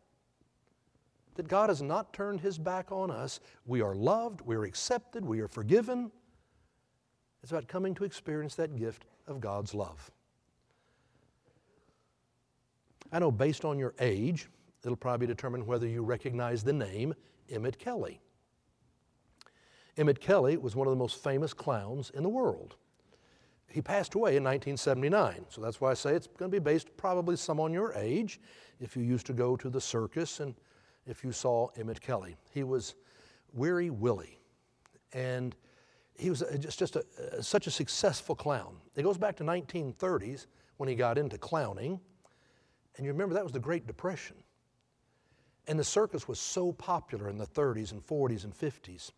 that 1.35 1.47
God 1.47 1.69
has 1.69 1.81
not 1.81 2.11
turned 2.11 2.41
his 2.41 2.57
back 2.57 2.91
on 2.91 3.09
us. 3.09 3.39
We 3.65 3.81
are 3.81 3.95
loved, 3.95 4.41
we 4.41 4.57
are 4.57 4.65
accepted, 4.65 5.23
we 5.23 5.39
are 5.39 5.47
forgiven. 5.47 6.11
It's 7.41 7.51
about 7.51 7.69
coming 7.69 7.95
to 7.95 8.03
experience 8.03 8.55
that 8.55 8.75
gift 8.75 9.05
of 9.25 9.39
God's 9.39 9.73
love. 9.73 10.11
I 13.13 13.19
know 13.19 13.31
based 13.31 13.63
on 13.63 13.79
your 13.79 13.93
age, 13.99 14.49
it'll 14.83 14.97
probably 14.97 15.27
determine 15.27 15.65
whether 15.65 15.87
you 15.87 16.03
recognize 16.03 16.61
the 16.61 16.73
name 16.73 17.13
Emmett 17.49 17.79
Kelly. 17.79 18.19
Emmett 19.99 20.21
Kelly 20.21 20.55
was 20.55 20.77
one 20.77 20.87
of 20.87 20.91
the 20.91 20.97
most 20.97 21.21
famous 21.21 21.53
clowns 21.53 22.09
in 22.11 22.23
the 22.23 22.29
world. 22.29 22.77
He 23.67 23.81
passed 23.81 24.15
away 24.15 24.37
in 24.37 24.43
1979, 24.45 25.45
so 25.49 25.59
that's 25.59 25.81
why 25.81 25.91
I 25.91 25.93
say 25.93 26.13
it's 26.13 26.25
going 26.25 26.49
to 26.49 26.55
be 26.55 26.63
based 26.63 26.95
probably 26.95 27.35
some 27.35 27.59
on 27.59 27.73
your 27.73 27.93
age 27.93 28.39
if 28.79 28.95
you 28.95 29.03
used 29.03 29.25
to 29.25 29.33
go 29.33 29.57
to 29.57 29.69
the 29.69 29.81
circus 29.81 30.39
and 30.39 30.55
if 31.05 31.21
you 31.21 31.33
saw 31.33 31.67
Emmett 31.75 31.99
Kelly. 31.99 32.37
He 32.49 32.63
was 32.63 32.95
Weary 33.51 33.89
Willie, 33.89 34.39
and 35.11 35.53
he 36.17 36.29
was 36.29 36.43
just, 36.59 36.79
just 36.79 36.95
a, 36.95 37.43
such 37.43 37.67
a 37.67 37.71
successful 37.71 38.35
clown. 38.35 38.77
It 38.95 39.03
goes 39.03 39.17
back 39.17 39.35
to 39.37 39.43
1930s 39.43 40.47
when 40.77 40.87
he 40.87 40.95
got 40.95 41.17
into 41.17 41.37
clowning, 41.37 41.99
and 42.95 43.05
you 43.05 43.11
remember 43.11 43.35
that 43.35 43.43
was 43.43 43.53
the 43.53 43.59
Great 43.59 43.85
Depression. 43.85 44.37
And 45.67 45.77
the 45.77 45.83
circus 45.83 46.25
was 46.25 46.39
so 46.39 46.71
popular 46.71 47.27
in 47.27 47.37
the 47.37 47.45
30s 47.45 47.91
and 47.91 48.01
40s 48.01 48.45
and 48.45 48.57
50s 48.57 49.11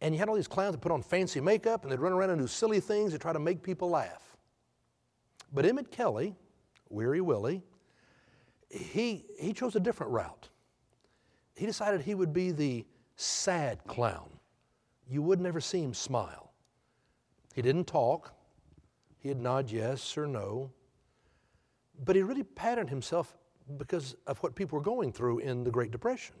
and 0.00 0.14
you 0.14 0.18
had 0.18 0.28
all 0.28 0.34
these 0.34 0.48
clowns 0.48 0.72
that 0.72 0.80
put 0.80 0.92
on 0.92 1.02
fancy 1.02 1.40
makeup 1.40 1.82
and 1.82 1.92
they'd 1.92 2.00
run 2.00 2.12
around 2.12 2.30
and 2.30 2.40
do 2.40 2.46
silly 2.46 2.80
things 2.80 3.12
to 3.12 3.18
try 3.18 3.32
to 3.32 3.38
make 3.38 3.62
people 3.62 3.90
laugh. 3.90 4.36
But 5.52 5.66
Emmett 5.66 5.90
Kelly, 5.90 6.34
Weary 6.88 7.20
Willie, 7.20 7.62
he, 8.70 9.26
he 9.38 9.52
chose 9.52 9.76
a 9.76 9.80
different 9.80 10.12
route. 10.12 10.48
He 11.56 11.66
decided 11.66 12.00
he 12.00 12.14
would 12.14 12.32
be 12.32 12.52
the 12.52 12.86
sad 13.16 13.84
clown. 13.86 14.30
You 15.10 15.22
would 15.22 15.40
never 15.40 15.60
see 15.60 15.82
him 15.82 15.92
smile. 15.92 16.52
He 17.54 17.62
didn't 17.62 17.86
talk, 17.86 18.32
he'd 19.18 19.38
nod 19.38 19.70
yes 19.70 20.16
or 20.16 20.26
no, 20.26 20.70
but 22.04 22.16
he 22.16 22.22
really 22.22 22.44
patterned 22.44 22.88
himself 22.88 23.36
because 23.76 24.16
of 24.26 24.38
what 24.38 24.54
people 24.54 24.78
were 24.78 24.84
going 24.84 25.12
through 25.12 25.40
in 25.40 25.64
the 25.64 25.70
Great 25.70 25.90
Depression. 25.90 26.36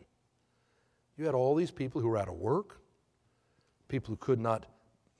You 1.16 1.26
had 1.26 1.34
all 1.34 1.54
these 1.54 1.70
people 1.70 2.00
who 2.00 2.08
were 2.08 2.16
out 2.16 2.28
of 2.28 2.34
work, 2.34 2.80
people 3.90 4.12
who 4.12 4.16
could 4.16 4.40
not 4.40 4.64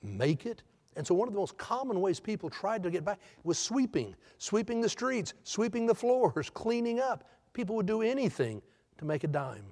make 0.01 0.47
it. 0.47 0.63
And 0.95 1.05
so, 1.05 1.13
one 1.13 1.27
of 1.27 1.33
the 1.33 1.39
most 1.39 1.57
common 1.57 2.01
ways 2.01 2.19
people 2.19 2.49
tried 2.49 2.81
to 2.83 2.89
get 2.89 3.05
back 3.05 3.19
was 3.43 3.59
sweeping, 3.59 4.15
sweeping 4.39 4.81
the 4.81 4.89
streets, 4.89 5.33
sweeping 5.43 5.85
the 5.85 5.95
floors, 5.95 6.49
cleaning 6.53 6.99
up. 6.99 7.29
People 7.53 7.75
would 7.75 7.85
do 7.85 8.01
anything 8.01 8.61
to 8.97 9.05
make 9.05 9.23
a 9.23 9.27
dime. 9.27 9.65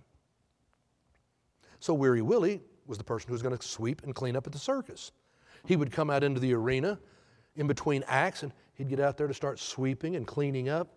So, 1.79 1.93
Weary 1.93 2.21
Willie 2.21 2.61
was 2.85 2.97
the 2.97 3.03
person 3.03 3.27
who 3.27 3.33
was 3.33 3.41
going 3.41 3.57
to 3.57 3.67
sweep 3.67 4.03
and 4.03 4.13
clean 4.13 4.35
up 4.35 4.45
at 4.45 4.53
the 4.53 4.59
circus. 4.59 5.11
He 5.65 5.75
would 5.75 5.91
come 5.91 6.09
out 6.09 6.23
into 6.23 6.39
the 6.39 6.53
arena 6.53 6.99
in 7.55 7.67
between 7.67 8.03
acts 8.07 8.43
and 8.43 8.53
he'd 8.75 8.89
get 8.89 8.99
out 8.99 9.17
there 9.17 9.27
to 9.27 9.33
start 9.33 9.59
sweeping 9.59 10.15
and 10.15 10.25
cleaning 10.25 10.69
up. 10.69 10.87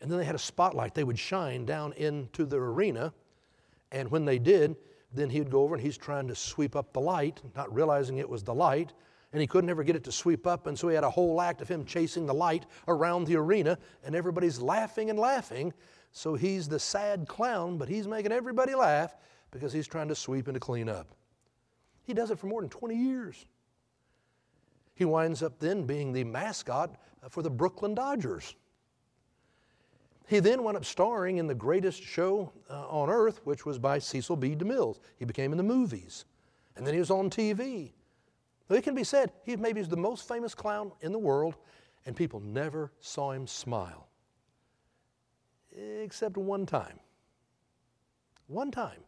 And 0.00 0.10
then 0.10 0.18
they 0.18 0.24
had 0.24 0.34
a 0.34 0.38
spotlight 0.38 0.94
they 0.94 1.04
would 1.04 1.18
shine 1.18 1.64
down 1.64 1.92
into 1.94 2.44
the 2.44 2.56
arena. 2.56 3.12
And 3.90 4.10
when 4.10 4.24
they 4.24 4.38
did, 4.38 4.76
then 5.14 5.30
he'd 5.30 5.50
go 5.50 5.62
over 5.62 5.74
and 5.74 5.82
he's 5.82 5.96
trying 5.96 6.28
to 6.28 6.34
sweep 6.34 6.76
up 6.76 6.92
the 6.92 7.00
light, 7.00 7.40
not 7.54 7.72
realizing 7.72 8.18
it 8.18 8.28
was 8.28 8.42
the 8.42 8.54
light, 8.54 8.92
and 9.32 9.40
he 9.40 9.46
couldn't 9.46 9.70
ever 9.70 9.82
get 9.82 9.96
it 9.96 10.04
to 10.04 10.12
sweep 10.12 10.46
up, 10.46 10.66
and 10.66 10.78
so 10.78 10.88
he 10.88 10.94
had 10.94 11.04
a 11.04 11.10
whole 11.10 11.40
act 11.40 11.60
of 11.60 11.68
him 11.68 11.84
chasing 11.84 12.26
the 12.26 12.34
light 12.34 12.66
around 12.86 13.26
the 13.26 13.36
arena, 13.36 13.78
and 14.04 14.14
everybody's 14.14 14.60
laughing 14.60 15.10
and 15.10 15.18
laughing. 15.18 15.72
So 16.12 16.34
he's 16.34 16.68
the 16.68 16.78
sad 16.78 17.26
clown, 17.26 17.76
but 17.76 17.88
he's 17.88 18.06
making 18.06 18.30
everybody 18.32 18.74
laugh 18.74 19.16
because 19.50 19.72
he's 19.72 19.88
trying 19.88 20.08
to 20.08 20.14
sweep 20.14 20.46
and 20.46 20.54
to 20.54 20.60
clean 20.60 20.88
up. 20.88 21.08
He 22.04 22.14
does 22.14 22.30
it 22.30 22.38
for 22.38 22.46
more 22.46 22.60
than 22.60 22.70
20 22.70 22.94
years. 22.94 23.46
He 24.94 25.04
winds 25.04 25.42
up 25.42 25.58
then 25.58 25.84
being 25.84 26.12
the 26.12 26.24
mascot 26.24 26.96
for 27.28 27.42
the 27.42 27.50
Brooklyn 27.50 27.94
Dodgers. 27.94 28.54
He 30.26 30.40
then 30.40 30.62
went 30.62 30.76
up 30.76 30.84
starring 30.84 31.36
in 31.36 31.46
the 31.46 31.54
greatest 31.54 32.02
show 32.02 32.52
uh, 32.70 32.88
on 32.88 33.10
earth, 33.10 33.40
which 33.44 33.66
was 33.66 33.78
by 33.78 33.98
Cecil 33.98 34.36
B. 34.36 34.56
DeMille. 34.56 34.98
He 35.18 35.24
became 35.24 35.52
in 35.52 35.58
the 35.58 35.64
movies. 35.64 36.24
And 36.76 36.86
then 36.86 36.94
he 36.94 37.00
was 37.00 37.10
on 37.10 37.28
TV. 37.30 37.92
it 38.70 38.82
can 38.82 38.94
be 38.94 39.04
said 39.04 39.32
he 39.44 39.56
maybe 39.56 39.80
is 39.80 39.88
the 39.88 39.96
most 39.96 40.26
famous 40.26 40.54
clown 40.54 40.92
in 41.02 41.12
the 41.12 41.18
world, 41.18 41.56
and 42.06 42.16
people 42.16 42.40
never 42.40 42.90
saw 43.00 43.32
him 43.32 43.46
smile. 43.46 44.08
Except 45.72 46.36
one 46.36 46.64
time. 46.64 46.98
One 48.46 48.70
time. 48.70 49.00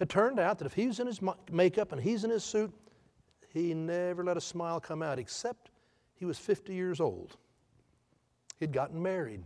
It 0.00 0.08
turned 0.08 0.38
out 0.38 0.58
that 0.58 0.66
if 0.66 0.74
he 0.74 0.86
was 0.86 1.00
in 1.00 1.06
his 1.06 1.20
makeup 1.50 1.92
and 1.92 2.00
he's 2.00 2.24
in 2.24 2.30
his 2.30 2.44
suit, 2.44 2.72
he 3.48 3.72
never 3.74 4.24
let 4.24 4.36
a 4.36 4.40
smile 4.40 4.80
come 4.80 5.02
out, 5.02 5.18
except 5.18 5.70
he 6.14 6.24
was 6.24 6.38
50 6.38 6.74
years 6.74 7.00
old. 7.00 7.36
He'd 8.58 8.72
gotten 8.72 9.02
married. 9.02 9.44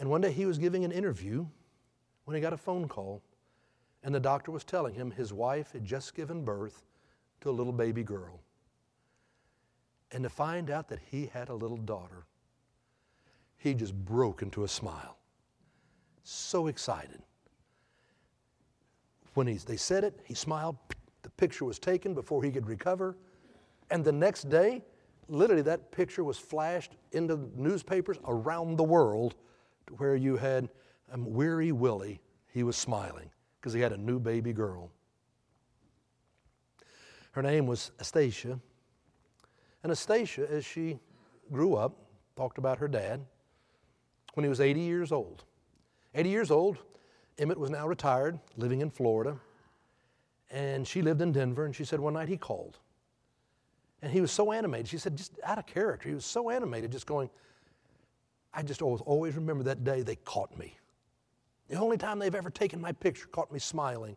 And 0.00 0.08
one 0.08 0.22
day 0.22 0.32
he 0.32 0.46
was 0.46 0.56
giving 0.56 0.82
an 0.84 0.92
interview 0.92 1.46
when 2.24 2.34
he 2.34 2.40
got 2.40 2.54
a 2.54 2.56
phone 2.56 2.88
call, 2.88 3.22
and 4.02 4.14
the 4.14 4.20
doctor 4.20 4.50
was 4.50 4.64
telling 4.64 4.94
him 4.94 5.10
his 5.10 5.30
wife 5.30 5.72
had 5.72 5.84
just 5.84 6.14
given 6.14 6.42
birth 6.42 6.86
to 7.42 7.50
a 7.50 7.52
little 7.52 7.72
baby 7.72 8.02
girl. 8.02 8.40
And 10.10 10.24
to 10.24 10.30
find 10.30 10.70
out 10.70 10.88
that 10.88 11.00
he 11.10 11.26
had 11.26 11.50
a 11.50 11.54
little 11.54 11.76
daughter, 11.76 12.24
he 13.58 13.74
just 13.74 13.94
broke 13.94 14.40
into 14.40 14.64
a 14.64 14.68
smile. 14.68 15.18
So 16.24 16.68
excited. 16.68 17.20
When 19.34 19.46
he, 19.46 19.54
they 19.54 19.76
said 19.76 20.02
it, 20.02 20.18
he 20.24 20.32
smiled. 20.32 20.76
The 21.22 21.30
picture 21.30 21.66
was 21.66 21.78
taken 21.78 22.14
before 22.14 22.42
he 22.42 22.50
could 22.50 22.66
recover. 22.66 23.16
And 23.90 24.02
the 24.02 24.12
next 24.12 24.48
day, 24.48 24.82
literally, 25.28 25.62
that 25.62 25.92
picture 25.92 26.24
was 26.24 26.38
flashed 26.38 26.92
into 27.12 27.50
newspapers 27.54 28.16
around 28.24 28.76
the 28.76 28.84
world 28.84 29.34
where 29.98 30.16
you 30.16 30.36
had 30.36 30.68
um, 31.12 31.32
Weary 31.32 31.72
Willie, 31.72 32.20
he 32.52 32.62
was 32.62 32.76
smiling 32.76 33.30
because 33.60 33.72
he 33.72 33.80
had 33.80 33.92
a 33.92 33.96
new 33.96 34.18
baby 34.18 34.52
girl. 34.52 34.90
Her 37.32 37.42
name 37.42 37.66
was 37.66 37.92
Astacia. 37.98 38.58
And 39.82 39.92
Astacia, 39.92 40.50
as 40.50 40.64
she 40.64 40.98
grew 41.52 41.74
up, 41.74 41.96
talked 42.36 42.58
about 42.58 42.78
her 42.78 42.88
dad 42.88 43.24
when 44.34 44.44
he 44.44 44.48
was 44.48 44.60
80 44.60 44.80
years 44.80 45.12
old. 45.12 45.44
80 46.14 46.28
years 46.28 46.50
old, 46.50 46.78
Emmett 47.38 47.58
was 47.58 47.70
now 47.70 47.86
retired, 47.86 48.38
living 48.56 48.80
in 48.80 48.90
Florida. 48.90 49.36
And 50.50 50.86
she 50.86 51.02
lived 51.02 51.22
in 51.22 51.32
Denver, 51.32 51.64
and 51.64 51.74
she 51.74 51.84
said 51.84 52.00
one 52.00 52.14
night 52.14 52.28
he 52.28 52.36
called. 52.36 52.78
And 54.02 54.12
he 54.12 54.20
was 54.20 54.32
so 54.32 54.52
animated. 54.52 54.88
She 54.88 54.98
said, 54.98 55.16
just 55.16 55.38
out 55.44 55.58
of 55.58 55.66
character. 55.66 56.08
He 56.08 56.14
was 56.14 56.24
so 56.24 56.50
animated, 56.50 56.90
just 56.90 57.06
going, 57.06 57.30
I 58.52 58.62
just 58.62 58.82
always, 58.82 59.00
always 59.02 59.36
remember 59.36 59.62
that 59.64 59.84
day 59.84 60.02
they 60.02 60.16
caught 60.16 60.56
me. 60.58 60.76
The 61.68 61.76
only 61.76 61.96
time 61.96 62.18
they've 62.18 62.34
ever 62.34 62.50
taken 62.50 62.80
my 62.80 62.92
picture, 62.92 63.26
caught 63.28 63.52
me 63.52 63.60
smiling, 63.60 64.16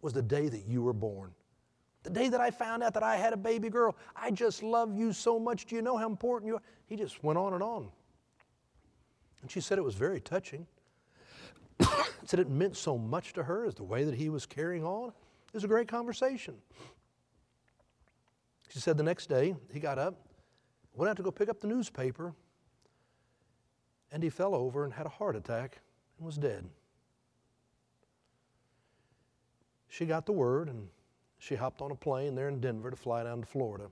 was 0.00 0.12
the 0.12 0.22
day 0.22 0.48
that 0.48 0.66
you 0.66 0.82
were 0.82 0.92
born. 0.92 1.32
The 2.04 2.10
day 2.10 2.28
that 2.28 2.40
I 2.40 2.50
found 2.50 2.82
out 2.82 2.94
that 2.94 3.02
I 3.02 3.16
had 3.16 3.32
a 3.32 3.36
baby 3.36 3.70
girl. 3.70 3.96
I 4.14 4.30
just 4.30 4.62
love 4.62 4.96
you 4.96 5.12
so 5.12 5.40
much. 5.40 5.66
Do 5.66 5.74
you 5.74 5.82
know 5.82 5.96
how 5.96 6.06
important 6.06 6.48
you 6.48 6.56
are? 6.56 6.62
He 6.86 6.96
just 6.96 7.24
went 7.24 7.38
on 7.38 7.54
and 7.54 7.62
on. 7.62 7.88
And 9.42 9.50
she 9.50 9.60
said 9.60 9.78
it 9.78 9.84
was 9.84 9.94
very 9.94 10.20
touching. 10.20 10.66
said 12.24 12.40
it 12.40 12.48
meant 12.48 12.76
so 12.76 12.96
much 12.96 13.32
to 13.32 13.42
her 13.42 13.64
as 13.64 13.74
the 13.74 13.82
way 13.82 14.04
that 14.04 14.14
he 14.14 14.28
was 14.28 14.46
carrying 14.46 14.84
on. 14.84 15.08
It 15.08 15.54
was 15.54 15.64
a 15.64 15.68
great 15.68 15.88
conversation. 15.88 16.54
She 18.68 18.78
said 18.78 18.96
the 18.96 19.02
next 19.02 19.28
day 19.28 19.54
he 19.72 19.80
got 19.80 19.98
up, 19.98 20.14
went 20.94 21.10
out 21.10 21.16
to 21.16 21.22
go 21.22 21.30
pick 21.30 21.48
up 21.48 21.60
the 21.60 21.66
newspaper, 21.66 22.34
and 24.14 24.22
he 24.22 24.30
fell 24.30 24.54
over 24.54 24.84
and 24.84 24.92
had 24.94 25.06
a 25.06 25.10
heart 25.10 25.34
attack 25.34 25.80
and 26.16 26.24
was 26.24 26.38
dead. 26.38 26.64
She 29.88 30.06
got 30.06 30.24
the 30.24 30.32
word 30.32 30.68
and 30.68 30.88
she 31.38 31.56
hopped 31.56 31.82
on 31.82 31.90
a 31.90 31.96
plane 31.96 32.36
there 32.36 32.48
in 32.48 32.60
Denver 32.60 32.92
to 32.92 32.96
fly 32.96 33.24
down 33.24 33.40
to 33.40 33.46
Florida. 33.46 33.90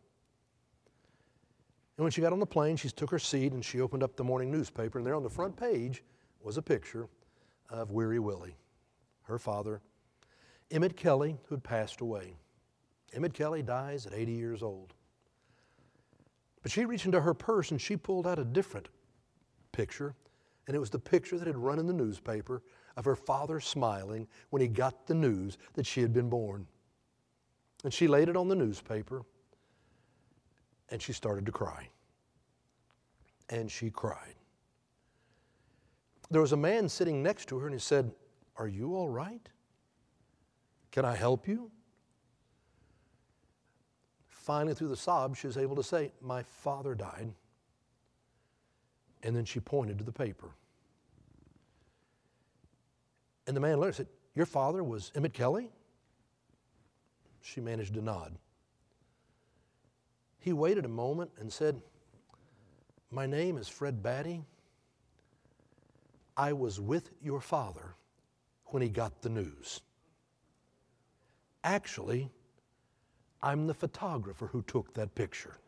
And 1.96 2.04
when 2.04 2.12
she 2.12 2.20
got 2.20 2.32
on 2.32 2.38
the 2.38 2.46
plane, 2.46 2.76
she 2.76 2.88
took 2.88 3.10
her 3.10 3.18
seat 3.18 3.52
and 3.52 3.64
she 3.64 3.80
opened 3.80 4.04
up 4.04 4.16
the 4.16 4.22
morning 4.22 4.50
newspaper, 4.50 4.98
and 4.98 5.06
there 5.06 5.16
on 5.16 5.24
the 5.24 5.28
front 5.28 5.56
page 5.56 6.04
was 6.40 6.56
a 6.56 6.62
picture 6.62 7.08
of 7.68 7.90
Weary 7.90 8.20
Willie, 8.20 8.56
her 9.24 9.38
father, 9.40 9.80
Emmett 10.70 10.96
Kelly, 10.96 11.36
who 11.48 11.56
had 11.56 11.64
passed 11.64 12.00
away. 12.00 12.36
Emmett 13.12 13.34
Kelly 13.34 13.62
dies 13.62 14.06
at 14.06 14.14
80 14.14 14.32
years 14.32 14.62
old. 14.62 14.94
But 16.62 16.70
she 16.70 16.84
reached 16.84 17.06
into 17.06 17.20
her 17.20 17.34
purse 17.34 17.72
and 17.72 17.80
she 17.80 17.96
pulled 17.96 18.26
out 18.26 18.38
a 18.38 18.44
different 18.44 18.88
picture, 19.72 20.14
and 20.66 20.76
it 20.76 20.78
was 20.78 20.90
the 20.90 20.98
picture 20.98 21.38
that 21.38 21.46
had 21.46 21.56
run 21.56 21.78
in 21.78 21.86
the 21.86 21.92
newspaper 21.92 22.62
of 22.96 23.04
her 23.04 23.16
father 23.16 23.58
smiling 23.60 24.28
when 24.50 24.62
he 24.62 24.68
got 24.68 25.06
the 25.06 25.14
news 25.14 25.58
that 25.74 25.86
she 25.86 26.00
had 26.00 26.12
been 26.12 26.28
born. 26.28 26.66
And 27.84 27.92
she 27.92 28.06
laid 28.06 28.28
it 28.28 28.36
on 28.36 28.48
the 28.48 28.54
newspaper, 28.54 29.22
and 30.90 31.02
she 31.02 31.12
started 31.12 31.46
to 31.46 31.52
cry. 31.52 31.88
And 33.48 33.70
she 33.70 33.90
cried. 33.90 34.34
there 36.30 36.40
was 36.40 36.52
a 36.52 36.56
man 36.56 36.88
sitting 36.88 37.22
next 37.22 37.48
to 37.48 37.58
her 37.58 37.66
and 37.66 37.74
he 37.74 37.80
said, 37.80 38.12
Are 38.56 38.68
you 38.68 38.94
all 38.94 39.08
right? 39.08 39.46
Can 40.90 41.04
I 41.04 41.14
help 41.14 41.48
you? 41.48 41.70
Finally, 44.28 44.74
through 44.74 44.88
the 44.88 44.96
sobs, 44.96 45.38
she 45.38 45.46
was 45.46 45.56
able 45.56 45.76
to 45.76 45.82
say, 45.82 46.12
My 46.20 46.42
father 46.42 46.94
died. 46.94 47.32
And 49.22 49.34
then 49.36 49.44
she 49.44 49.60
pointed 49.60 49.98
to 49.98 50.04
the 50.04 50.12
paper. 50.12 50.50
And 53.46 53.56
the 53.56 53.60
man 53.60 53.76
looked 53.76 53.98
and 53.98 54.06
said, 54.06 54.08
Your 54.34 54.46
father 54.46 54.82
was 54.82 55.12
Emmett 55.14 55.32
Kelly? 55.32 55.68
She 57.40 57.60
managed 57.60 57.94
to 57.94 58.02
nod. 58.02 58.32
He 60.38 60.52
waited 60.52 60.84
a 60.84 60.88
moment 60.88 61.30
and 61.38 61.52
said, 61.52 61.80
My 63.10 63.26
name 63.26 63.56
is 63.56 63.68
Fred 63.68 64.02
Batty. 64.02 64.44
I 66.36 66.52
was 66.52 66.80
with 66.80 67.10
your 67.22 67.40
father 67.40 67.94
when 68.66 68.82
he 68.82 68.88
got 68.88 69.22
the 69.22 69.28
news. 69.28 69.80
Actually, 71.62 72.30
I'm 73.42 73.66
the 73.66 73.74
photographer 73.74 74.46
who 74.46 74.62
took 74.62 74.94
that 74.94 75.14
picture. 75.14 75.58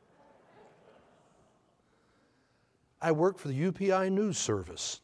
I 3.05 3.13
worked 3.13 3.39
for 3.39 3.49
the 3.49 3.71
UPI 3.71 4.11
News 4.11 4.39
Service. 4.39 5.03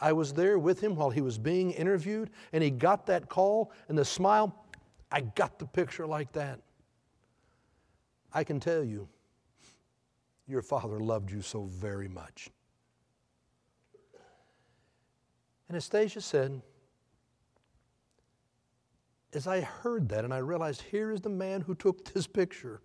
I 0.00 0.12
was 0.12 0.32
there 0.32 0.58
with 0.58 0.80
him 0.80 0.96
while 0.96 1.10
he 1.10 1.20
was 1.20 1.38
being 1.38 1.70
interviewed, 1.70 2.30
and 2.52 2.60
he 2.60 2.70
got 2.70 3.06
that 3.06 3.28
call, 3.28 3.70
and 3.88 3.96
the 3.96 4.04
smile, 4.04 4.52
I 5.12 5.20
got 5.20 5.60
the 5.60 5.64
picture 5.64 6.08
like 6.08 6.32
that. 6.32 6.58
I 8.34 8.42
can 8.42 8.58
tell 8.58 8.82
you, 8.82 9.08
your 10.48 10.60
father 10.60 10.98
loved 10.98 11.30
you 11.30 11.40
so 11.40 11.66
very 11.66 12.08
much. 12.08 12.50
And 15.68 15.76
Astasia 15.76 16.20
said, 16.20 16.60
as 19.34 19.46
I 19.46 19.60
heard 19.60 20.08
that 20.08 20.24
and 20.24 20.34
I 20.34 20.38
realized 20.38 20.82
here 20.82 21.12
is 21.12 21.20
the 21.20 21.28
man 21.28 21.60
who 21.60 21.76
took 21.76 22.12
this 22.12 22.26
picture, 22.26 22.80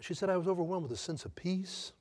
she 0.00 0.14
said, 0.14 0.30
I 0.30 0.36
was 0.36 0.48
overwhelmed 0.48 0.84
with 0.84 0.92
a 0.92 0.96
sense 0.96 1.24
of 1.24 1.34
peace. 1.34 1.92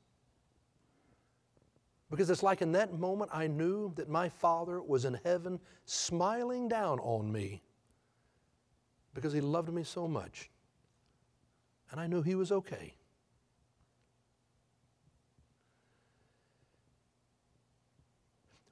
Because 2.09 2.29
it's 2.29 2.43
like 2.43 2.61
in 2.61 2.71
that 2.71 2.97
moment 2.97 3.29
I 3.33 3.47
knew 3.47 3.93
that 3.95 4.09
my 4.09 4.29
Father 4.29 4.81
was 4.81 5.05
in 5.05 5.19
heaven 5.23 5.59
smiling 5.85 6.67
down 6.67 6.99
on 6.99 7.31
me 7.31 7.61
because 9.13 9.33
He 9.33 9.41
loved 9.41 9.71
me 9.71 9.83
so 9.83 10.07
much. 10.07 10.49
And 11.91 11.99
I 11.99 12.07
knew 12.07 12.21
He 12.21 12.35
was 12.35 12.51
okay. 12.51 12.93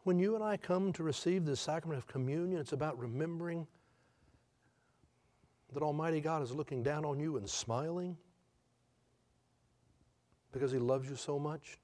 When 0.04 0.20
you 0.20 0.36
and 0.36 0.44
I 0.44 0.56
come 0.56 0.94
to 0.94 1.04
receive 1.04 1.44
the 1.44 1.56
sacrament 1.56 1.98
of 1.98 2.08
communion, 2.08 2.62
it's 2.62 2.72
about 2.72 2.98
remembering 2.98 3.68
that 5.74 5.84
Almighty 5.84 6.22
God 6.22 6.42
is 6.42 6.54
looking 6.54 6.82
down 6.82 7.04
on 7.04 7.20
you 7.20 7.36
and 7.36 7.48
smiling 7.48 8.16
because 10.58 10.72
He 10.72 10.80
loves 10.80 11.10
you 11.10 11.16
so 11.16 11.38
much. 11.38 11.78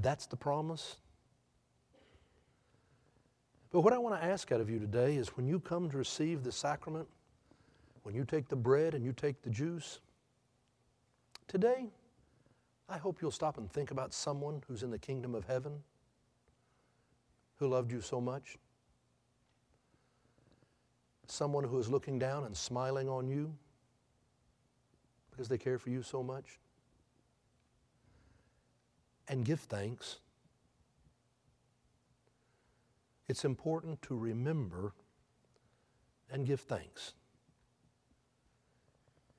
That's 0.00 0.26
the 0.26 0.36
promise. 0.36 0.96
But 3.70 3.82
what 3.82 3.92
I 3.92 3.98
want 3.98 4.20
to 4.20 4.26
ask 4.26 4.50
out 4.50 4.60
of 4.60 4.68
you 4.68 4.78
today 4.78 5.16
is 5.16 5.28
when 5.36 5.46
you 5.46 5.60
come 5.60 5.90
to 5.90 5.96
receive 5.96 6.42
the 6.42 6.50
sacrament, 6.50 7.08
when 8.02 8.14
you 8.14 8.24
take 8.24 8.48
the 8.48 8.56
bread 8.56 8.94
and 8.94 9.04
you 9.04 9.12
take 9.12 9.42
the 9.42 9.50
juice, 9.50 10.00
today, 11.46 11.86
I 12.88 12.98
hope 12.98 13.22
you'll 13.22 13.30
stop 13.30 13.58
and 13.58 13.70
think 13.72 13.92
about 13.92 14.12
someone 14.12 14.62
who's 14.66 14.82
in 14.82 14.90
the 14.90 14.98
kingdom 14.98 15.34
of 15.34 15.44
heaven 15.44 15.72
who 17.58 17.68
loved 17.68 17.92
you 17.92 18.00
so 18.00 18.20
much? 18.20 18.56
Someone 21.28 21.62
who 21.62 21.78
is 21.78 21.88
looking 21.88 22.18
down 22.18 22.44
and 22.44 22.56
smiling 22.56 23.08
on 23.08 23.28
you 23.28 23.54
because 25.40 25.48
they 25.48 25.56
care 25.56 25.78
for 25.78 25.88
you 25.88 26.02
so 26.02 26.22
much? 26.22 26.58
And 29.26 29.42
give 29.42 29.60
thanks. 29.60 30.18
It's 33.26 33.46
important 33.46 34.02
to 34.02 34.14
remember 34.14 34.92
and 36.30 36.46
give 36.46 36.60
thanks. 36.60 37.14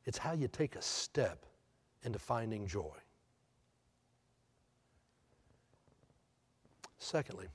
It's 0.05 0.17
how 0.17 0.31
you 0.31 0.47
take 0.47 0.75
a 0.75 0.81
step 0.81 1.45
into 2.03 2.17
finding 2.17 2.65
joy. 2.65 2.97
Secondly, 6.97 7.45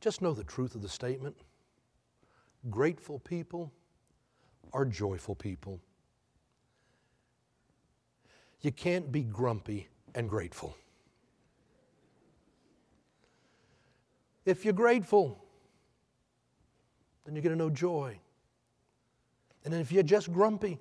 just 0.00 0.22
know 0.22 0.32
the 0.32 0.42
truth 0.42 0.74
of 0.74 0.80
the 0.80 0.88
statement. 0.88 1.36
Grateful 2.70 3.18
people 3.18 3.70
are 4.72 4.86
joyful 4.86 5.34
people. 5.34 5.82
You 8.62 8.72
can't 8.72 9.12
be 9.12 9.22
grumpy 9.22 9.88
and 10.14 10.28
grateful. 10.28 10.76
If 14.44 14.64
you're 14.64 14.74
grateful, 14.74 15.44
then 17.24 17.34
you're 17.34 17.42
going 17.42 17.56
to 17.56 17.62
know 17.62 17.70
joy. 17.70 18.18
And 19.64 19.74
if 19.74 19.90
you're 19.90 20.04
just 20.04 20.32
grumpy, 20.32 20.78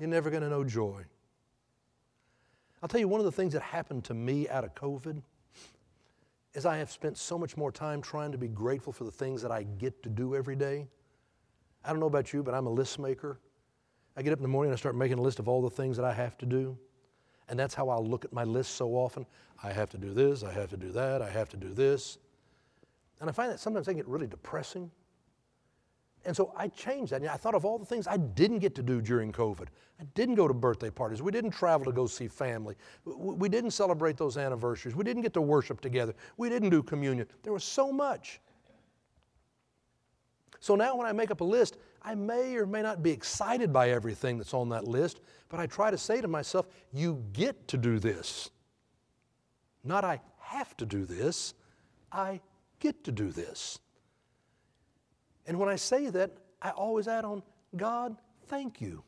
you're 0.00 0.08
never 0.08 0.30
going 0.30 0.42
to 0.42 0.48
know 0.48 0.64
joy. 0.64 1.04
I'll 2.82 2.88
tell 2.88 3.00
you 3.00 3.08
one 3.08 3.20
of 3.20 3.24
the 3.24 3.32
things 3.32 3.52
that 3.52 3.62
happened 3.62 4.04
to 4.04 4.14
me 4.14 4.48
out 4.48 4.64
of 4.64 4.74
COVID 4.74 5.22
is 6.54 6.66
I 6.66 6.78
have 6.78 6.90
spent 6.90 7.16
so 7.16 7.38
much 7.38 7.56
more 7.56 7.70
time 7.70 8.02
trying 8.02 8.32
to 8.32 8.38
be 8.38 8.48
grateful 8.48 8.92
for 8.92 9.04
the 9.04 9.10
things 9.10 9.42
that 9.42 9.50
I 9.50 9.62
get 9.62 10.02
to 10.02 10.08
do 10.08 10.34
every 10.34 10.56
day. 10.56 10.86
I 11.84 11.90
don't 11.90 12.00
know 12.00 12.06
about 12.06 12.32
you, 12.32 12.42
but 12.42 12.54
I'm 12.54 12.66
a 12.66 12.70
list 12.70 12.98
maker. 12.98 13.38
I 14.16 14.22
get 14.22 14.32
up 14.32 14.38
in 14.38 14.42
the 14.42 14.48
morning 14.48 14.70
and 14.70 14.76
I 14.76 14.78
start 14.78 14.96
making 14.96 15.18
a 15.18 15.22
list 15.22 15.38
of 15.38 15.48
all 15.48 15.60
the 15.60 15.70
things 15.70 15.96
that 15.96 16.04
I 16.04 16.12
have 16.12 16.38
to 16.38 16.46
do. 16.46 16.76
And 17.48 17.58
that's 17.58 17.74
how 17.74 17.88
I'll 17.88 18.04
look 18.04 18.24
at 18.24 18.32
my 18.32 18.44
list 18.44 18.74
so 18.76 18.90
often. 18.90 19.26
I 19.62 19.72
have 19.72 19.90
to 19.90 19.98
do 19.98 20.12
this, 20.12 20.42
I 20.42 20.52
have 20.52 20.70
to 20.70 20.76
do 20.76 20.90
that, 20.92 21.22
I 21.22 21.30
have 21.30 21.48
to 21.50 21.56
do 21.56 21.72
this. 21.72 22.18
And 23.20 23.30
I 23.30 23.32
find 23.32 23.50
that 23.50 23.60
sometimes 23.60 23.88
I 23.88 23.92
get 23.92 24.06
really 24.08 24.26
depressing. 24.26 24.90
And 26.24 26.36
so 26.36 26.52
I 26.56 26.68
changed 26.68 27.12
that. 27.12 27.20
And 27.20 27.30
I 27.30 27.36
thought 27.36 27.54
of 27.54 27.64
all 27.64 27.78
the 27.78 27.86
things 27.86 28.08
I 28.08 28.16
didn't 28.16 28.58
get 28.58 28.74
to 28.74 28.82
do 28.82 29.00
during 29.00 29.32
COVID. 29.32 29.68
I 30.00 30.04
didn't 30.14 30.34
go 30.34 30.48
to 30.48 30.52
birthday 30.52 30.90
parties. 30.90 31.22
We 31.22 31.30
didn't 31.30 31.52
travel 31.52 31.84
to 31.86 31.92
go 31.92 32.06
see 32.06 32.26
family. 32.26 32.74
We 33.04 33.48
didn't 33.48 33.70
celebrate 33.70 34.16
those 34.16 34.36
anniversaries. 34.36 34.96
We 34.96 35.04
didn't 35.04 35.22
get 35.22 35.32
to 35.34 35.40
worship 35.40 35.80
together. 35.80 36.14
We 36.36 36.48
didn't 36.48 36.70
do 36.70 36.82
communion. 36.82 37.28
There 37.44 37.52
was 37.52 37.64
so 37.64 37.92
much. 37.92 38.40
So 40.58 40.74
now 40.74 40.96
when 40.96 41.06
I 41.06 41.12
make 41.12 41.30
up 41.30 41.40
a 41.42 41.44
list, 41.44 41.76
I 42.06 42.14
may 42.14 42.54
or 42.54 42.66
may 42.66 42.82
not 42.82 43.02
be 43.02 43.10
excited 43.10 43.72
by 43.72 43.90
everything 43.90 44.38
that's 44.38 44.54
on 44.54 44.68
that 44.68 44.86
list, 44.86 45.20
but 45.48 45.58
I 45.58 45.66
try 45.66 45.90
to 45.90 45.98
say 45.98 46.20
to 46.20 46.28
myself, 46.28 46.68
you 46.92 47.20
get 47.32 47.66
to 47.68 47.76
do 47.76 47.98
this. 47.98 48.50
Not 49.82 50.04
I 50.04 50.20
have 50.38 50.76
to 50.76 50.86
do 50.86 51.04
this, 51.04 51.54
I 52.12 52.40
get 52.78 53.02
to 53.04 53.12
do 53.12 53.30
this. 53.30 53.80
And 55.48 55.58
when 55.58 55.68
I 55.68 55.74
say 55.74 56.08
that, 56.10 56.30
I 56.62 56.70
always 56.70 57.08
add 57.08 57.24
on, 57.24 57.42
God, 57.76 58.16
thank 58.46 58.80
you. 58.80 59.02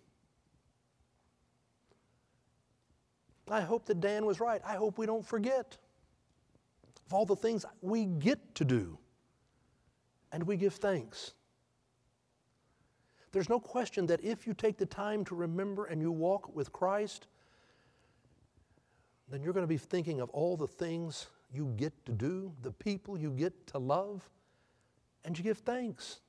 I 3.48 3.60
hope 3.60 3.86
that 3.86 4.00
Dan 4.00 4.26
was 4.26 4.40
right. 4.40 4.60
I 4.66 4.74
hope 4.74 4.98
we 4.98 5.06
don't 5.06 5.24
forget 5.24 5.78
of 7.06 7.14
all 7.14 7.24
the 7.24 7.36
things 7.36 7.64
we 7.80 8.06
get 8.06 8.56
to 8.56 8.64
do 8.64 8.98
and 10.32 10.42
we 10.42 10.56
give 10.56 10.74
thanks. 10.74 11.32
There's 13.32 13.48
no 13.48 13.60
question 13.60 14.06
that 14.06 14.24
if 14.24 14.46
you 14.46 14.54
take 14.54 14.78
the 14.78 14.86
time 14.86 15.24
to 15.26 15.34
remember 15.34 15.84
and 15.84 16.00
you 16.00 16.10
walk 16.10 16.54
with 16.54 16.72
Christ, 16.72 17.26
then 19.30 19.42
you're 19.42 19.52
going 19.52 19.64
to 19.64 19.68
be 19.68 19.76
thinking 19.76 20.20
of 20.20 20.30
all 20.30 20.56
the 20.56 20.66
things 20.66 21.26
you 21.52 21.72
get 21.76 21.92
to 22.06 22.12
do, 22.12 22.52
the 22.62 22.72
people 22.72 23.18
you 23.18 23.30
get 23.30 23.66
to 23.68 23.78
love, 23.78 24.28
and 25.24 25.36
you 25.36 25.44
give 25.44 25.58
thanks. 25.58 26.20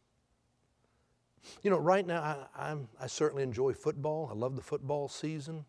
You 1.64 1.70
know, 1.70 1.78
right 1.78 2.06
now, 2.06 2.22
I, 2.22 2.70
I'm, 2.72 2.88
I 3.00 3.08
certainly 3.08 3.44
enjoy 3.44 3.74
football. 3.74 4.30
I 4.30 4.36
love 4.36 4.56
the 4.56 4.62
football 4.62 5.08
season. 5.08 5.64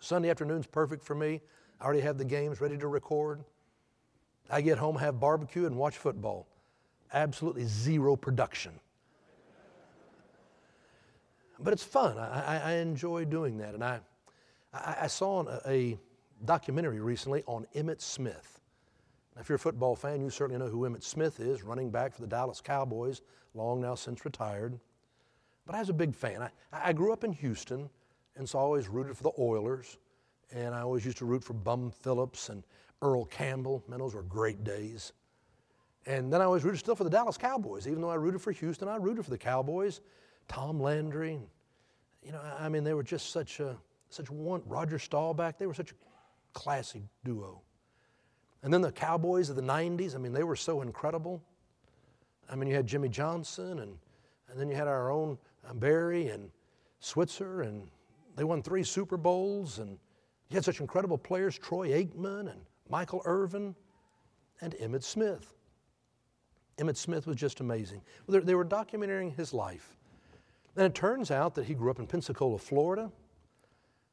Sunday 0.00 0.28
afternoon's 0.28 0.66
perfect 0.66 1.02
for 1.02 1.14
me. 1.14 1.40
I 1.80 1.84
already 1.84 2.02
have 2.02 2.18
the 2.18 2.24
games 2.24 2.60
ready 2.60 2.76
to 2.76 2.88
record. 2.88 3.42
I 4.50 4.60
get 4.60 4.76
home, 4.76 4.96
have 4.96 5.18
barbecue, 5.18 5.64
and 5.66 5.76
watch 5.76 5.96
football. 5.96 6.46
Absolutely 7.12 7.64
zero 7.64 8.16
production. 8.16 8.72
But 11.64 11.72
it's 11.72 11.82
fun. 11.82 12.18
I, 12.18 12.58
I, 12.58 12.72
enjoy 12.74 13.24
doing 13.24 13.56
that. 13.56 13.72
And 13.72 13.82
I, 13.82 14.00
I, 14.74 15.06
saw 15.06 15.44
a, 15.66 15.98
documentary 16.44 17.00
recently 17.00 17.42
on 17.46 17.66
Emmitt 17.74 18.02
Smith. 18.02 18.60
Now, 19.34 19.40
if 19.40 19.48
you're 19.48 19.56
a 19.56 19.58
football 19.58 19.96
fan, 19.96 20.20
you 20.20 20.28
certainly 20.28 20.62
know 20.62 20.70
who 20.70 20.82
Emmitt 20.82 21.02
Smith 21.02 21.40
is, 21.40 21.62
running 21.62 21.90
back 21.90 22.14
for 22.14 22.20
the 22.20 22.26
Dallas 22.26 22.60
Cowboys, 22.60 23.22
long 23.54 23.80
now 23.80 23.94
since 23.94 24.26
retired. 24.26 24.78
But 25.64 25.74
I 25.74 25.80
was 25.80 25.88
a 25.88 25.94
big 25.94 26.14
fan. 26.14 26.42
I, 26.42 26.50
I 26.70 26.92
grew 26.92 27.14
up 27.14 27.24
in 27.24 27.32
Houston, 27.32 27.88
and 28.36 28.46
so 28.46 28.58
I 28.58 28.62
always 28.62 28.88
rooted 28.88 29.16
for 29.16 29.22
the 29.22 29.32
Oilers. 29.38 29.96
And 30.52 30.74
I 30.74 30.82
always 30.82 31.06
used 31.06 31.16
to 31.18 31.24
root 31.24 31.42
for 31.42 31.54
Bum 31.54 31.90
Phillips 31.90 32.50
and 32.50 32.62
Earl 33.00 33.24
Campbell. 33.24 33.82
Man, 33.88 34.00
those 34.00 34.14
were 34.14 34.22
great 34.22 34.64
days. 34.64 35.14
And 36.04 36.30
then 36.30 36.42
I 36.42 36.44
always 36.44 36.62
rooted 36.62 36.80
still 36.80 36.94
for 36.94 37.04
the 37.04 37.10
Dallas 37.10 37.38
Cowboys. 37.38 37.88
Even 37.88 38.02
though 38.02 38.10
I 38.10 38.16
rooted 38.16 38.42
for 38.42 38.52
Houston, 38.52 38.86
I 38.86 38.96
rooted 38.96 39.24
for 39.24 39.30
the 39.30 39.38
Cowboys. 39.38 40.02
Tom 40.46 40.78
Landry. 40.78 41.40
You 42.24 42.32
know, 42.32 42.40
I 42.58 42.68
mean, 42.68 42.84
they 42.84 42.94
were 42.94 43.02
just 43.02 43.30
such 43.30 43.60
a, 43.60 43.76
such 44.08 44.30
one, 44.30 44.62
Roger 44.66 44.98
Staubach, 44.98 45.58
they 45.58 45.66
were 45.66 45.74
such 45.74 45.92
a 45.92 45.94
classy 46.54 47.02
duo. 47.24 47.60
And 48.62 48.72
then 48.72 48.80
the 48.80 48.92
Cowboys 48.92 49.50
of 49.50 49.56
the 49.56 49.62
90s, 49.62 50.14
I 50.14 50.18
mean, 50.18 50.32
they 50.32 50.42
were 50.42 50.56
so 50.56 50.80
incredible. 50.80 51.42
I 52.50 52.56
mean, 52.56 52.68
you 52.68 52.74
had 52.74 52.86
Jimmy 52.86 53.10
Johnson, 53.10 53.80
and, 53.80 53.98
and 54.48 54.58
then 54.58 54.68
you 54.68 54.74
had 54.74 54.88
our 54.88 55.10
own 55.10 55.36
uh, 55.68 55.74
Barry 55.74 56.28
and 56.28 56.50
Switzer, 57.00 57.62
and 57.62 57.86
they 58.36 58.44
won 58.44 58.62
three 58.62 58.82
Super 58.82 59.18
Bowls, 59.18 59.78
and 59.78 59.98
you 60.48 60.54
had 60.54 60.64
such 60.64 60.80
incredible 60.80 61.18
players 61.18 61.58
Troy 61.58 61.90
Aikman 61.90 62.50
and 62.50 62.60
Michael 62.88 63.20
Irvin 63.26 63.74
and 64.62 64.74
Emmitt 64.74 65.02
Smith. 65.02 65.54
Emmitt 66.78 66.96
Smith 66.96 67.26
was 67.26 67.36
just 67.36 67.60
amazing. 67.60 68.00
They 68.28 68.54
were 68.54 68.64
documenting 68.64 69.36
his 69.36 69.52
life. 69.52 69.96
And 70.76 70.86
it 70.86 70.94
turns 70.94 71.30
out 71.30 71.54
that 71.54 71.66
he 71.66 71.74
grew 71.74 71.90
up 71.90 71.98
in 71.98 72.06
Pensacola, 72.06 72.58
Florida. 72.58 73.10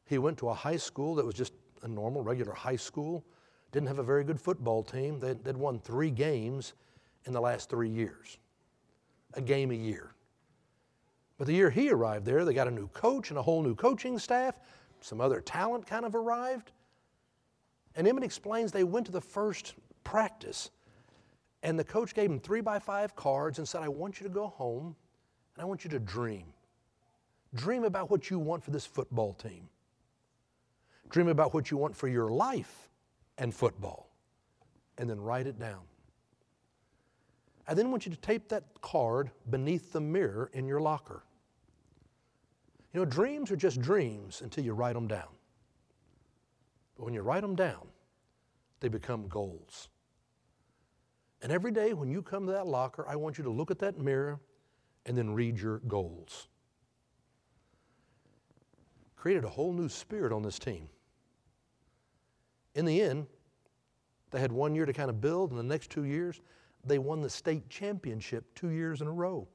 He 0.06 0.18
went 0.18 0.38
to 0.40 0.50
a 0.50 0.54
high 0.54 0.78
school 0.78 1.16
that 1.16 1.26
was 1.26 1.34
just 1.34 1.54
a 1.82 1.88
normal, 1.88 2.22
regular 2.22 2.54
high 2.54 2.76
school. 2.76 3.24
Didn't 3.72 3.88
have 3.88 4.00
a 4.00 4.04
very 4.04 4.24
good 4.24 4.40
football 4.40 4.84
team. 4.84 5.20
They'd, 5.20 5.44
they'd 5.44 5.58
won 5.58 5.80
three 5.80 6.12
games 6.12 6.74
in 7.26 7.34
the 7.34 7.42
last 7.42 7.70
three 7.70 7.90
years, 7.90 8.38
a 9.34 9.42
game 9.42 9.72
a 9.72 9.76
year. 9.76 10.14
But 11.38 11.48
the 11.48 11.54
year 11.54 11.72
he 11.72 11.90
arrived 11.90 12.26
there, 12.26 12.46
they 12.46 12.54
got 12.54 12.68
a 12.68 12.72
new 12.72 12.88
coach 12.90 13.30
and 13.30 13.40
a 13.40 13.42
whole 13.42 13.64
new 13.64 13.74
coaching 13.74 14.20
staff. 14.20 14.60
Some 15.00 15.20
other 15.20 15.42
talent 15.42 15.88
kind 15.88 16.06
of 16.06 16.14
arrived. 16.14 16.72
And 17.96 18.06
Emmitt 18.06 18.24
explains 18.24 18.72
they 18.72 18.84
went 18.84 19.08
to 19.08 19.12
the 19.12 19.22
first 19.22 19.74
practice, 20.04 20.70
and 21.64 21.78
the 21.80 21.84
coach 21.84 22.14
gave 22.14 22.30
him 22.30 22.40
three 22.40 22.62
by 22.62 22.80
five 22.80 23.16
cards 23.16 23.58
and 23.58 23.68
said, 23.68 23.82
I 23.82 23.88
want 23.88 24.20
you 24.20 24.28
to 24.28 24.34
go 24.34 24.48
home 24.48 24.96
and 25.56 25.62
I 25.62 25.66
want 25.66 25.84
you 25.84 25.90
to 25.92 26.00
dream. 26.00 26.46
Dream 27.54 27.84
about 27.84 28.10
what 28.10 28.30
you 28.30 28.40
want 28.40 28.64
for 28.64 28.72
this 28.72 28.86
football 28.86 29.34
team. 29.34 29.68
Dream 31.10 31.28
about 31.28 31.54
what 31.54 31.70
you 31.70 31.78
want 31.78 31.96
for 31.96 32.08
your 32.08 32.30
life 32.32 32.90
and 33.38 33.54
football. 33.54 34.10
And 34.98 35.10
then 35.10 35.20
write 35.20 35.48
it 35.48 35.60
down. 35.60 35.82
I 37.68 37.74
then 37.74 37.92
want 37.92 38.06
you 38.06 38.12
to 38.12 38.18
tape 38.18 38.50
that 38.50 38.64
card 38.82 39.32
beneath 39.50 39.92
the 39.92 40.02
mirror 40.02 40.50
in 40.54 40.68
your 40.68 40.80
locker. 40.80 41.24
You 42.94 43.00
know, 43.00 43.06
dreams 43.06 43.52
are 43.52 43.56
just 43.56 43.82
dreams 43.82 44.42
until 44.42 44.64
you 44.64 44.74
write 44.74 44.94
them 44.94 45.08
down. 45.08 45.30
But 46.98 47.06
when 47.06 47.14
you 47.14 47.22
write 47.22 47.42
them 47.42 47.56
down, 47.56 47.88
they 48.80 48.90
become 48.90 49.28
goals. 49.28 49.90
And 51.42 51.52
every 51.52 51.72
day 51.72 51.94
when 51.94 52.10
you 52.10 52.22
come 52.22 52.46
to 52.46 52.52
that 52.52 52.68
locker, 52.68 53.06
I 53.08 53.16
want 53.16 53.38
you 53.38 53.44
to 53.46 53.50
look 53.50 53.72
at 53.72 53.80
that 53.80 53.98
mirror 53.98 54.40
and 55.06 55.18
then 55.18 55.34
read 55.34 55.60
your 55.60 55.80
goals. 55.80 56.48
Created 59.16 59.44
a 59.44 59.50
whole 59.50 59.74
new 59.74 59.90
spirit 59.90 60.32
on 60.32 60.42
this 60.42 60.60
team. 60.60 60.88
In 62.76 62.86
the 62.86 63.02
end, 63.02 63.28
they 64.32 64.40
had 64.40 64.52
one 64.52 64.74
year 64.74 64.86
to 64.86 64.94
kind 64.94 65.10
of 65.10 65.22
build, 65.22 65.52
and 65.52 65.60
the 65.60 65.64
next 65.64 65.90
two 65.90 66.06
years, 66.06 66.42
they 66.86 66.98
won 66.98 67.22
the 67.22 67.30
state 67.30 67.70
championship 67.70 68.46
two 68.56 68.70
years 68.70 69.02
in 69.02 69.08
a 69.08 69.12
row. 69.12 69.48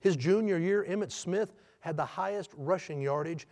His 0.00 0.16
junior 0.16 0.58
year, 0.58 0.84
Emmitt 0.88 1.12
Smith 1.12 1.52
had 1.80 1.96
the 1.96 2.04
highest 2.04 2.52
rushing 2.56 3.00
yardage, 3.00 3.46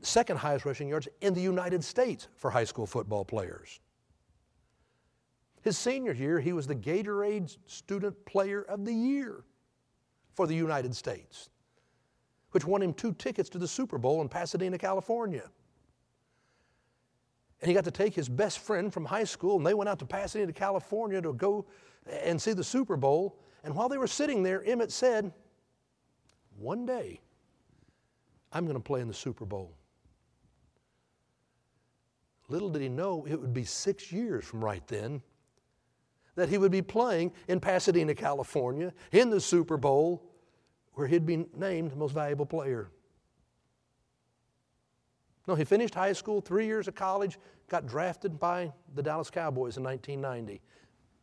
second 0.00 0.36
highest 0.36 0.64
rushing 0.64 0.88
yards 0.88 1.08
in 1.20 1.32
the 1.32 1.40
United 1.40 1.82
States 1.82 2.28
for 2.34 2.50
high 2.50 2.64
school 2.64 2.86
football 2.86 3.24
players. 3.24 3.80
His 5.62 5.78
senior 5.78 6.12
year, 6.12 6.40
he 6.40 6.52
was 6.52 6.66
the 6.66 6.74
Gatorade 6.74 7.56
Student 7.66 8.24
Player 8.26 8.62
of 8.62 8.84
the 8.84 8.92
Year 8.92 9.44
for 10.34 10.48
the 10.48 10.54
United 10.54 10.94
States, 10.94 11.50
which 12.50 12.64
won 12.64 12.82
him 12.82 12.92
two 12.92 13.14
tickets 13.14 13.48
to 13.50 13.58
the 13.58 13.68
Super 13.68 13.96
Bowl 13.96 14.20
in 14.22 14.28
Pasadena, 14.28 14.76
California. 14.76 15.48
And 17.60 17.68
he 17.68 17.74
got 17.74 17.84
to 17.84 17.92
take 17.92 18.12
his 18.12 18.28
best 18.28 18.58
friend 18.58 18.92
from 18.92 19.04
high 19.04 19.22
school, 19.22 19.56
and 19.56 19.64
they 19.64 19.74
went 19.74 19.88
out 19.88 20.00
to 20.00 20.04
Pasadena, 20.04 20.52
California 20.52 21.22
to 21.22 21.32
go 21.32 21.64
and 22.10 22.42
see 22.42 22.52
the 22.54 22.64
Super 22.64 22.96
Bowl. 22.96 23.38
And 23.62 23.72
while 23.72 23.88
they 23.88 23.98
were 23.98 24.08
sitting 24.08 24.42
there, 24.42 24.64
Emmitt 24.64 24.90
said, 24.90 25.32
One 26.58 26.84
day, 26.84 27.20
I'm 28.50 28.64
going 28.64 28.76
to 28.76 28.82
play 28.82 29.00
in 29.00 29.06
the 29.06 29.14
Super 29.14 29.44
Bowl. 29.44 29.76
Little 32.48 32.68
did 32.68 32.82
he 32.82 32.88
know 32.88 33.24
it 33.28 33.40
would 33.40 33.54
be 33.54 33.64
six 33.64 34.10
years 34.10 34.44
from 34.44 34.64
right 34.64 34.84
then 34.88 35.22
that 36.34 36.48
he 36.48 36.58
would 36.58 36.72
be 36.72 36.82
playing 36.82 37.32
in 37.48 37.60
Pasadena, 37.60 38.14
California, 38.14 38.92
in 39.10 39.30
the 39.30 39.40
Super 39.40 39.76
Bowl, 39.76 40.22
where 40.94 41.06
he'd 41.06 41.26
be 41.26 41.46
named 41.56 41.96
most 41.96 42.12
valuable 42.12 42.46
player. 42.46 42.90
No, 45.46 45.54
he 45.54 45.64
finished 45.64 45.94
high 45.94 46.12
school, 46.12 46.40
three 46.40 46.66
years 46.66 46.88
of 46.88 46.94
college, 46.94 47.38
got 47.68 47.86
drafted 47.86 48.38
by 48.38 48.72
the 48.94 49.02
Dallas 49.02 49.30
Cowboys 49.30 49.76
in 49.76 49.82
1990, 49.82 50.60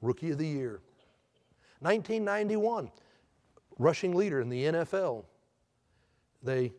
Rookie 0.01 0.31
of 0.31 0.37
the 0.37 0.47
Year. 0.47 0.81
1991, 1.79 2.91
rushing 3.77 4.13
leader 4.13 4.41
in 4.41 4.49
the 4.49 4.65
NFL. 4.65 5.23
They 6.43 6.73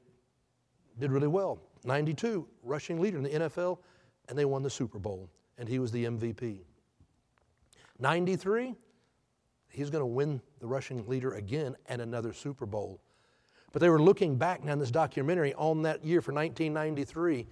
did 0.99 1.11
really 1.11 1.29
well. 1.29 1.61
92, 1.85 2.47
rushing 2.63 3.01
leader 3.01 3.17
in 3.17 3.25
the 3.25 3.31
NFL, 3.31 3.79
and 4.29 4.39
they 4.39 4.45
won 4.45 4.63
the 4.63 4.71
Super 4.71 4.99
Bowl, 4.99 5.31
and 5.57 5.69
he 5.69 5.79
was 5.79 5.91
the 5.91 6.05
MVP. 6.05 6.61
93, 8.01 8.75
he's 9.69 9.91
going 9.91 10.03
to 10.03 10.07
win 10.07 10.41
the 10.59 10.67
rushing 10.67 11.07
leader 11.09 11.35
again 11.35 11.77
and 11.87 12.01
another 12.03 12.33
Super 12.33 12.67
Bowl. 12.67 13.01
But 13.73 13.81
they 13.81 13.89
were 13.89 14.03
looking 14.03 14.37
back 14.37 14.65
now 14.65 14.73
in 14.73 14.79
this 14.79 14.91
documentary 14.91 15.55
on 15.55 15.83
that 15.83 16.05
year 16.05 16.21
for 16.21 16.33
1993, 16.33 17.47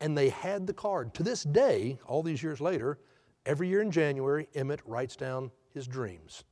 and 0.00 0.16
they 0.16 0.30
had 0.30 0.66
the 0.66 0.72
card. 0.72 1.12
To 1.14 1.22
this 1.22 1.42
day, 1.42 1.98
all 2.06 2.22
these 2.22 2.42
years 2.42 2.60
later, 2.60 2.98
every 3.44 3.68
year 3.68 3.82
in 3.82 3.90
January, 3.90 4.48
Emmitt 4.54 4.80
writes 4.86 5.16
down 5.16 5.50
his 5.74 5.86
dreams 5.86 6.44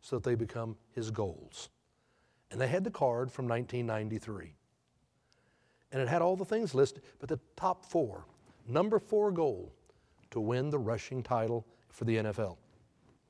so 0.00 0.16
that 0.16 0.24
they 0.24 0.34
become 0.34 0.76
his 0.92 1.10
goals. 1.10 1.70
And 2.50 2.60
they 2.60 2.68
had 2.68 2.84
the 2.84 2.90
card 2.90 3.30
from 3.30 3.48
1993. 3.48 4.54
And 5.92 6.02
it 6.02 6.08
had 6.08 6.22
all 6.22 6.36
the 6.36 6.44
things 6.44 6.74
listed, 6.74 7.02
but 7.18 7.28
the 7.28 7.40
top 7.56 7.84
four 7.84 8.24
number 8.68 8.98
four 8.98 9.30
goal 9.30 9.72
to 10.30 10.40
win 10.40 10.70
the 10.70 10.78
rushing 10.78 11.22
title 11.22 11.66
for 11.96 12.04
the 12.04 12.16
NFL, 12.16 12.58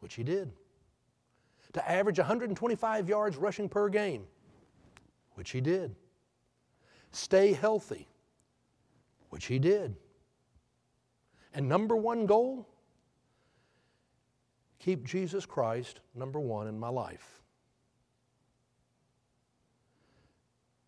which 0.01 0.15
he 0.15 0.25
did. 0.25 0.51
To 1.75 1.89
average 1.89 2.19
125 2.19 3.09
yards 3.09 3.37
rushing 3.37 3.69
per 3.69 3.89
game, 3.89 4.25
which 5.35 5.51
he 5.51 5.61
did. 5.61 5.95
Stay 7.13 7.53
healthy, 7.53 8.09
which 9.31 9.47
he 9.47 9.61
did. 9.61 9.95
And 11.55 11.69
number 11.69 11.95
one 11.95 12.27
goal 12.27 12.69
keep 14.81 15.05
Jesus 15.05 15.47
Christ 15.47 16.01
number 16.17 16.41
one 16.41 16.67
in 16.67 16.77
my 16.77 16.89
life. 16.89 17.41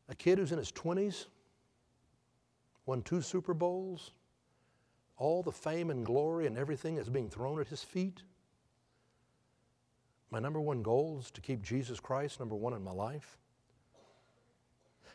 A 0.09 0.17
kid 0.17 0.38
who's 0.38 0.51
in 0.51 0.59
his 0.59 0.73
20s, 0.73 1.27
won 2.87 3.03
two 3.03 3.23
Super 3.23 3.55
Bowls, 3.55 4.11
all 5.18 5.42
the 5.42 5.52
fame 5.52 5.90
and 5.90 6.07
glory 6.07 6.46
and 6.46 6.57
everything 6.57 6.94
that's 6.94 7.09
being 7.09 7.28
thrown 7.28 7.61
at 7.61 7.68
his 7.68 7.83
feet. 7.83 8.22
My 10.31 10.38
number 10.38 10.61
one 10.61 10.83
goal 10.83 11.18
is 11.20 11.31
to 11.33 11.40
keep 11.40 11.62
Jesus 11.62 12.00
Christ 12.00 12.38
number 12.38 12.54
one 12.54 12.74
in 12.74 12.83
my 12.83 12.92
life. 12.92 13.38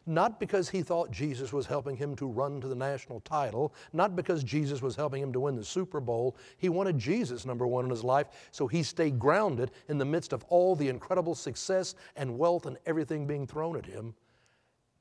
Not 0.06 0.38
because 0.38 0.70
he 0.70 0.82
thought 0.82 1.12
Jesus 1.12 1.54
was 1.54 1.66
helping 1.66 1.96
him 1.96 2.14
to 2.18 2.26
run 2.26 2.60
to 2.60 2.68
the 2.68 2.76
national 2.76 3.22
title, 3.22 3.74
not 3.94 4.18
because 4.18 4.44
Jesus 4.44 4.82
was 4.82 4.98
helping 4.98 5.22
him 5.24 5.32
to 5.32 5.40
win 5.40 5.56
the 5.56 5.64
Super 5.64 6.02
Bowl. 6.02 6.36
He 6.58 6.68
wanted 6.68 6.98
Jesus 6.98 7.46
number 7.46 7.66
one 7.66 7.86
in 7.86 7.92
his 7.92 8.04
life, 8.04 8.28
so 8.52 8.68
he 8.68 8.84
stayed 8.84 9.18
grounded 9.18 9.72
in 9.88 9.98
the 9.98 10.06
midst 10.06 10.34
of 10.34 10.44
all 10.50 10.76
the 10.76 10.90
incredible 10.90 11.36
success 11.36 11.96
and 12.18 12.38
wealth 12.38 12.66
and 12.66 12.78
everything 12.86 13.26
being 13.26 13.48
thrown 13.48 13.78
at 13.78 13.86
him. 13.86 14.14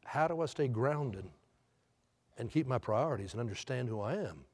How 0.05 0.29
do 0.29 0.41
I 0.41 0.47
stay 0.47 0.69
grounded 0.69 1.25
and 2.39 2.49
keep 2.49 2.69
my 2.69 2.79
priorities 2.79 3.33
and 3.33 3.41
understand 3.41 3.89
who 3.89 4.01
I 4.01 4.15
am? 4.15 4.45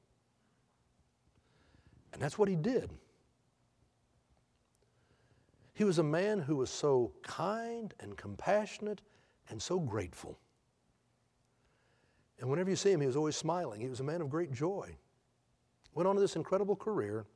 And 2.12 2.22
that's 2.22 2.38
what 2.38 2.48
he 2.48 2.56
did. 2.56 2.90
He 5.74 5.84
was 5.84 5.98
a 5.98 6.02
man 6.02 6.40
who 6.40 6.56
was 6.56 6.70
so 6.70 7.12
kind 7.22 7.94
and 8.00 8.16
compassionate 8.16 9.00
and 9.48 9.62
so 9.62 9.78
grateful. 9.78 10.38
And 12.40 12.48
whenever 12.50 12.70
you 12.70 12.76
see 12.76 12.90
him, 12.90 13.00
he 13.00 13.06
was 13.06 13.16
always 13.16 13.36
smiling. 13.36 13.80
He 13.80 13.88
was 13.88 14.00
a 14.00 14.04
man 14.04 14.20
of 14.20 14.30
great 14.30 14.52
joy. 14.52 14.96
Went 15.94 16.08
on 16.08 16.14
to 16.14 16.20
this 16.20 16.36
incredible 16.36 16.76
career, 16.76 17.26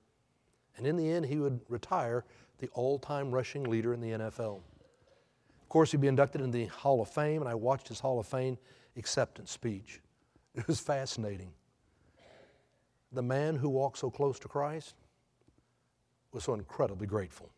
and 0.76 0.86
in 0.86 0.96
the 0.96 1.08
end, 1.08 1.26
he 1.26 1.38
would 1.38 1.60
retire 1.68 2.24
the 2.58 2.68
all 2.74 2.98
time 2.98 3.30
rushing 3.30 3.64
leader 3.64 3.92
in 3.94 4.00
the 4.00 4.10
NFL. 4.10 4.60
Of 5.60 5.68
course, 5.68 5.90
he'd 5.90 6.00
be 6.00 6.08
inducted 6.08 6.40
in 6.40 6.50
the 6.50 6.66
Hall 6.66 7.00
of 7.00 7.08
Fame, 7.08 7.42
and 7.42 7.48
I 7.48 7.54
watched 7.54 7.88
his 7.88 8.00
Hall 8.00 8.20
of 8.20 8.26
Fame 8.26 8.58
acceptance 8.96 9.50
speech. 9.50 10.00
It 10.54 10.66
was 10.68 10.80
fascinating. 10.80 11.52
The 13.12 13.22
man 13.22 13.56
who 13.56 13.68
walked 13.68 13.98
so 13.98 14.10
close 14.10 14.38
to 14.40 14.48
Christ 14.48 14.94
was 16.32 16.44
so 16.44 16.54
incredibly 16.54 17.06
grateful. 17.06 17.50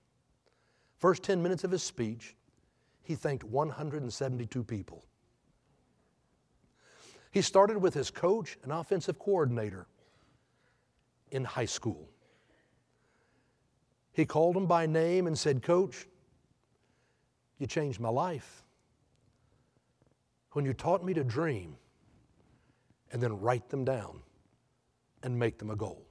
First 0.98 1.22
10 1.22 1.42
minutes 1.42 1.64
of 1.64 1.70
his 1.70 1.82
speech, 1.82 2.34
he 3.02 3.14
thanked 3.14 3.44
172 3.44 4.64
people. 4.64 5.04
He 7.30 7.42
started 7.42 7.78
with 7.78 7.94
his 7.94 8.10
coach 8.10 8.58
and 8.62 8.72
offensive 8.72 9.18
coordinator 9.18 9.86
in 11.30 11.44
high 11.44 11.64
school. 11.66 12.08
He 14.12 14.24
called 14.24 14.56
him 14.56 14.66
by 14.66 14.86
name 14.86 15.26
and 15.26 15.38
said, 15.38 15.62
Coach, 15.62 16.06
you 17.58 17.66
changed 17.66 18.00
my 18.00 18.08
life. 18.08 18.62
When 20.52 20.64
you 20.64 20.72
taught 20.72 21.04
me 21.04 21.14
to 21.14 21.24
dream 21.24 21.76
and 23.12 23.20
then 23.20 23.40
write 23.40 23.68
them 23.68 23.84
down 23.84 24.23
and 25.24 25.37
make 25.37 25.58
them 25.58 25.70
a 25.70 25.76
goal, 25.76 26.06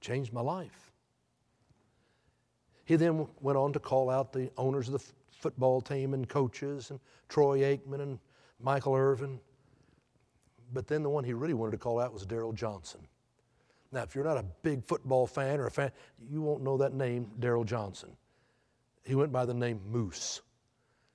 changed 0.00 0.32
my 0.32 0.42
life. 0.42 0.92
He 2.84 2.96
then 2.96 3.26
went 3.40 3.56
on 3.56 3.72
to 3.72 3.78
call 3.78 4.10
out 4.10 4.32
the 4.32 4.50
owners 4.58 4.88
of 4.88 4.92
the 4.92 4.98
f- 4.98 5.14
football 5.30 5.80
team 5.80 6.12
and 6.12 6.28
coaches 6.28 6.90
and 6.90 6.98
Troy 7.28 7.60
Aikman 7.60 8.00
and 8.00 8.18
Michael 8.60 8.94
Irvin. 8.94 9.40
But 10.74 10.88
then 10.88 11.02
the 11.02 11.08
one 11.08 11.22
he 11.22 11.32
really 11.32 11.54
wanted 11.54 11.70
to 11.72 11.78
call 11.78 12.00
out 12.00 12.12
was 12.12 12.26
Daryl 12.26 12.54
Johnston. 12.54 13.06
Now, 13.92 14.02
if 14.02 14.14
you're 14.14 14.24
not 14.24 14.36
a 14.36 14.44
big 14.62 14.84
football 14.84 15.26
fan 15.26 15.60
or 15.60 15.66
a 15.66 15.70
fan, 15.70 15.92
you 16.28 16.42
won't 16.42 16.62
know 16.62 16.78
that 16.78 16.94
name, 16.94 17.30
Daryl 17.38 17.64
Johnston. 17.64 18.16
He 19.04 19.14
went 19.14 19.32
by 19.32 19.44
the 19.44 19.54
name 19.54 19.80
Moose. 19.88 20.40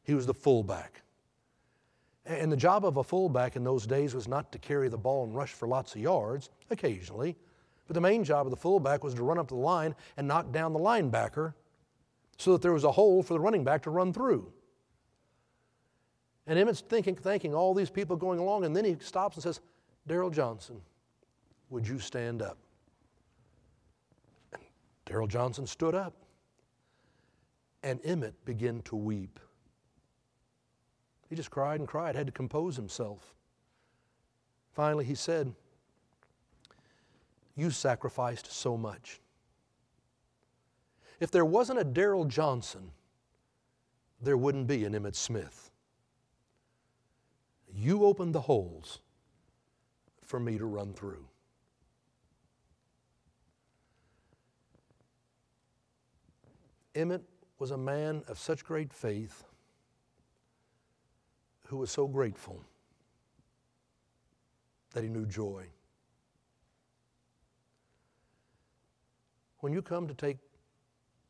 He 0.03 0.13
was 0.13 0.25
the 0.25 0.33
fullback. 0.33 1.01
And 2.27 2.51
the 2.51 2.57
job 2.57 2.85
of 2.85 2.97
a 2.97 3.03
fullback 3.03 3.55
in 3.55 3.63
those 3.63 3.87
days 3.87 4.13
was 4.13 4.27
not 4.27 4.51
to 4.51 4.59
carry 4.59 4.89
the 4.89 4.97
ball 4.97 5.23
and 5.23 5.33
rush 5.33 5.53
for 5.53 5.65
lots 5.65 5.95
of 5.95 6.01
yards, 6.01 6.49
occasionally, 6.69 7.37
but 7.87 7.93
the 7.93 8.01
main 8.01 8.23
job 8.25 8.45
of 8.45 8.51
the 8.51 8.57
fullback 8.57 9.01
was 9.01 9.13
to 9.13 9.23
run 9.23 9.39
up 9.39 9.47
the 9.47 9.55
line 9.55 9.95
and 10.17 10.27
knock 10.27 10.51
down 10.51 10.73
the 10.73 10.79
linebacker 10.79 11.53
so 12.37 12.51
that 12.51 12.61
there 12.61 12.73
was 12.73 12.83
a 12.83 12.91
hole 12.91 13.23
for 13.23 13.33
the 13.33 13.39
running 13.39 13.63
back 13.63 13.81
to 13.83 13.89
run 13.89 14.11
through. 14.11 14.51
And 16.47 16.59
Emmitt's 16.59 16.81
thinking, 16.81 17.15
thanking 17.15 17.55
all 17.55 17.73
these 17.73 17.89
people 17.89 18.17
going 18.17 18.39
along, 18.39 18.65
and 18.65 18.75
then 18.75 18.83
he 18.83 18.97
stops 18.99 19.37
and 19.37 19.43
says, 19.43 19.61
Daryl 20.07 20.31
Johnston, 20.31 20.81
would 21.69 21.87
you 21.87 21.97
stand 21.97 22.41
up? 22.41 22.57
Daryl 25.05 25.29
Johnston 25.29 25.65
stood 25.65 25.95
up, 25.95 26.13
and 27.83 28.01
Emmitt 28.03 28.33
began 28.43 28.81
to 28.83 28.97
weep. 28.97 29.39
He 31.29 31.35
just 31.35 31.51
cried 31.51 31.79
and 31.79 31.87
cried, 31.87 32.15
had 32.15 32.27
to 32.27 32.31
compose 32.31 32.75
himself. 32.75 33.35
Finally, 34.71 35.05
he 35.05 35.15
said, 35.15 35.53
You 37.55 37.69
sacrificed 37.71 38.51
so 38.51 38.77
much. 38.77 39.19
If 41.19 41.31
there 41.31 41.45
wasn't 41.45 41.79
a 41.79 41.85
Daryl 41.85 42.27
Johnston, 42.27 42.91
there 44.21 44.37
wouldn't 44.37 44.67
be 44.67 44.85
an 44.85 44.93
Emmitt 44.93 45.15
Smith. 45.15 45.71
You 47.73 48.05
opened 48.05 48.33
the 48.33 48.41
holes 48.41 48.99
for 50.23 50.39
me 50.39 50.57
to 50.57 50.65
run 50.65 50.93
through. 50.93 51.25
Emmett 56.95 57.23
was 57.59 57.71
a 57.71 57.77
man 57.77 58.23
of 58.27 58.39
such 58.39 58.63
great 58.63 58.93
faith 58.93 59.46
who 61.67 61.77
was 61.77 61.91
so 61.91 62.07
grateful 62.07 62.63
that 64.93 65.03
he 65.03 65.09
knew 65.09 65.25
joy. 65.25 65.65
When 69.59 69.73
you 69.73 69.81
come 69.81 70.07
to 70.07 70.13
take 70.13 70.37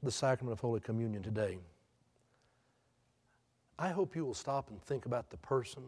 the 0.04 0.12
sacrament 0.12 0.54
of 0.54 0.60
Holy 0.60 0.80
Communion 0.80 1.24
today, 1.24 1.58
I 3.80 3.90
hope 3.90 4.16
you 4.16 4.26
will 4.26 4.34
stop 4.34 4.70
and 4.70 4.82
think 4.82 5.06
about 5.06 5.30
the 5.30 5.38
person 5.38 5.84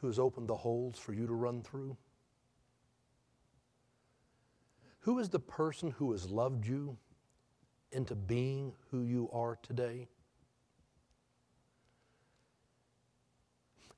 who 0.00 0.08
has 0.08 0.18
opened 0.18 0.48
the 0.48 0.56
holes 0.56 0.98
for 0.98 1.12
you 1.12 1.26
to 1.26 1.32
run 1.32 1.62
through. 1.62 1.96
Who 5.00 5.18
is 5.18 5.28
the 5.28 5.38
person 5.38 5.90
who 5.92 6.12
has 6.12 6.30
loved 6.30 6.66
you 6.66 6.96
into 7.92 8.14
being 8.14 8.72
who 8.90 9.02
you 9.02 9.28
are 9.32 9.58
today? 9.62 10.08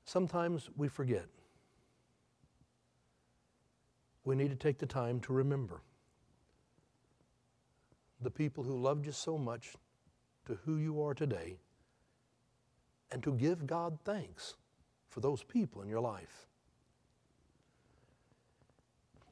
Sometimes 0.07 0.69
we 0.77 0.87
forget. 0.87 1.25
We 4.23 4.37
need 4.37 4.49
to 4.51 4.55
take 4.55 4.77
the 4.77 4.85
time 4.85 5.19
to 5.21 5.33
remember 5.33 5.81
the 8.21 8.31
people 8.31 8.63
who 8.63 8.81
loved 8.81 9.05
you 9.05 9.11
so 9.11 9.37
much 9.37 9.73
to 10.45 10.57
who 10.63 10.77
you 10.77 11.03
are 11.03 11.13
today 11.13 11.57
and 13.11 13.21
to 13.21 13.33
give 13.33 13.67
God 13.67 13.99
thanks 14.05 14.55
for 15.09 15.19
those 15.19 15.43
people 15.43 15.81
in 15.81 15.89
your 15.89 15.99
life. 15.99 16.47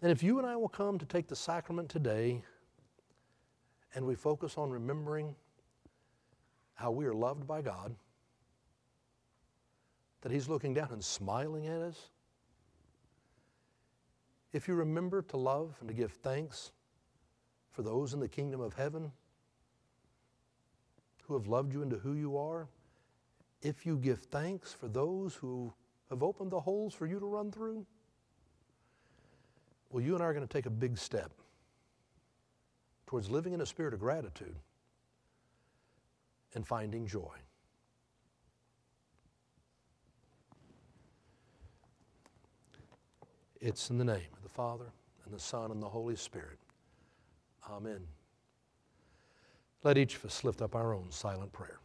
And 0.02 0.12
if 0.12 0.22
you 0.22 0.40
and 0.40 0.46
I 0.46 0.58
will 0.58 0.68
come 0.68 1.00
to 1.00 1.06
take 1.06 1.30
the 1.30 1.38
sacrament 1.38 1.88
today 1.88 2.44
and 3.96 4.06
we 4.06 4.16
focus 4.16 4.58
on 4.58 4.70
remembering 4.72 5.36
how 6.74 6.92
we 6.92 7.06
are 7.06 7.14
loved 7.14 7.48
by 7.48 7.62
God, 7.62 7.96
that 10.22 10.32
He's 10.32 10.50
looking 10.50 10.74
down 10.74 10.90
and 10.92 11.04
smiling 11.04 11.68
at 11.68 11.82
us, 11.82 12.10
if 14.54 14.68
you 14.68 14.76
remember 14.76 15.22
to 15.22 15.38
love 15.38 15.76
and 15.80 15.90
to 15.90 15.94
give 15.94 16.12
thanks 16.12 16.72
for 17.72 17.82
those 17.82 18.14
in 18.14 18.20
the 18.20 18.28
kingdom 18.28 18.62
of 18.62 18.74
heaven 18.74 19.12
who 21.28 21.34
have 21.34 21.48
loved 21.48 21.74
you 21.74 21.82
into 21.82 21.98
who 21.98 22.14
you 22.14 22.38
are, 22.38 22.68
if 23.62 23.86
you 23.86 23.98
give 23.98 24.20
thanks 24.20 24.72
for 24.72 24.88
those 24.88 25.36
who 25.36 25.74
have 26.10 26.24
opened 26.24 26.52
the 26.52 26.60
holes 26.60 26.94
for 26.94 27.06
you 27.06 27.20
to 27.20 27.26
run 27.26 27.52
through, 27.52 27.86
well, 29.90 30.04
you 30.04 30.14
and 30.14 30.24
I 30.24 30.28
are 30.28 30.34
going 30.34 30.48
to 30.48 30.54
take 30.54 30.66
a 30.66 30.72
big 30.72 30.98
step 30.98 31.32
towards 33.08 33.30
living 33.30 33.54
in 33.54 33.62
a 33.62 33.66
spirit 33.66 33.94
of 33.94 34.00
gratitude 34.00 34.56
and 36.54 36.66
finding 36.66 37.08
joy. 37.08 37.34
It's 43.68 43.90
in 43.90 43.98
the 43.98 44.06
name 44.06 44.28
of 44.38 44.44
the 44.44 44.50
Father, 44.50 44.86
and 45.26 45.34
the 45.34 45.40
Son, 45.40 45.72
and 45.72 45.82
the 45.82 45.90
Holy 45.90 46.16
Spirit. 46.16 46.60
Amen. 47.68 48.02
Let 49.84 49.98
each 49.98 50.18
of 50.18 50.26
us 50.26 50.44
lift 50.44 50.62
up 50.62 50.76
our 50.76 50.94
own 50.94 51.08
silent 51.10 51.52
prayer. 51.52 51.80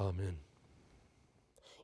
Amen. 0.00 0.38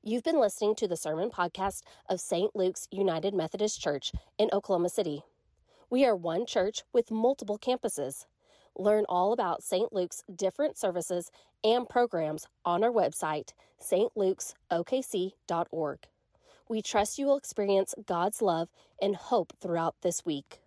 You've 0.03 0.23
been 0.23 0.39
listening 0.39 0.75
to 0.77 0.87
the 0.87 0.97
sermon 0.97 1.31
podcast 1.31 1.83
of 2.09 2.21
St. 2.21 2.55
Luke's 2.55 2.87
United 2.91 3.35
Methodist 3.35 3.81
Church 3.81 4.13
in 4.39 4.51
Oklahoma 4.53 4.91
City. 4.91 5.23
We 5.91 6.05
are 6.05 6.15
one 6.15 6.47
church 6.47 6.83
with 6.93 7.11
multiple 7.11 7.59
campuses. 7.59 8.27
Learn 8.77 9.05
all 9.09 9.33
about 9.33 9.63
St. 9.63 9.91
Luke's 9.93 10.23
different 10.35 10.77
services 10.77 11.31
and 11.63 11.89
programs 11.89 12.47
on 12.65 12.83
our 12.85 12.91
website, 12.91 13.53
stlukesokc.org. 13.81 15.99
We 16.69 16.83
trust 16.83 17.19
you 17.19 17.27
will 17.27 17.37
experience 17.37 17.95
God's 18.07 18.43
love 18.43 18.69
and 19.01 19.17
hope 19.17 19.53
throughout 19.61 19.95
this 20.03 20.25
week. 20.25 20.61